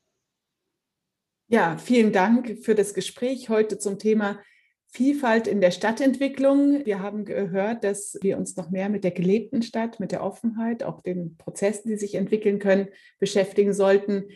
[1.52, 4.38] Ja, vielen Dank für das Gespräch heute zum Thema
[4.86, 6.86] Vielfalt in der Stadtentwicklung.
[6.86, 10.84] Wir haben gehört, dass wir uns noch mehr mit der gelebten Stadt, mit der Offenheit,
[10.84, 12.86] auch den Prozessen, die sich entwickeln können,
[13.18, 14.28] beschäftigen sollten,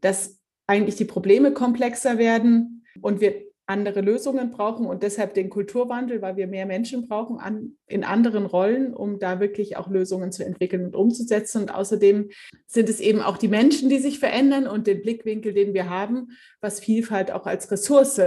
[0.00, 6.20] dass eigentlich die Probleme komplexer werden und wir andere Lösungen brauchen und deshalb den Kulturwandel,
[6.20, 10.44] weil wir mehr Menschen brauchen an, in anderen Rollen, um da wirklich auch Lösungen zu
[10.44, 11.62] entwickeln und umzusetzen.
[11.62, 12.30] Und außerdem
[12.66, 16.28] sind es eben auch die Menschen, die sich verändern und den Blickwinkel, den wir haben,
[16.60, 18.20] was Vielfalt auch als Ressource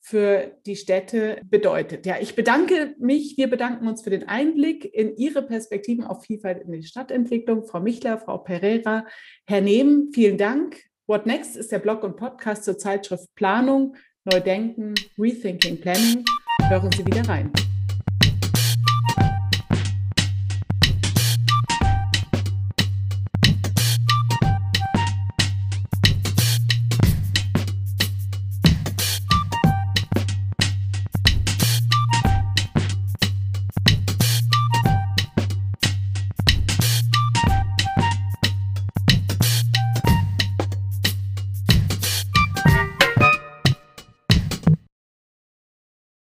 [0.00, 2.06] für die Städte bedeutet.
[2.06, 6.62] Ja, ich bedanke mich, wir bedanken uns für den Einblick in Ihre Perspektiven auf Vielfalt
[6.62, 7.64] in die Stadtentwicklung.
[7.64, 9.04] Frau Michler, Frau Pereira,
[9.46, 10.80] Herr Nehm, vielen Dank.
[11.08, 13.96] What Next ist der Blog und Podcast zur Zeitschrift Planung
[14.28, 16.24] Neu denken, Rethinking Planning.
[16.68, 17.48] Hören Sie wieder rein.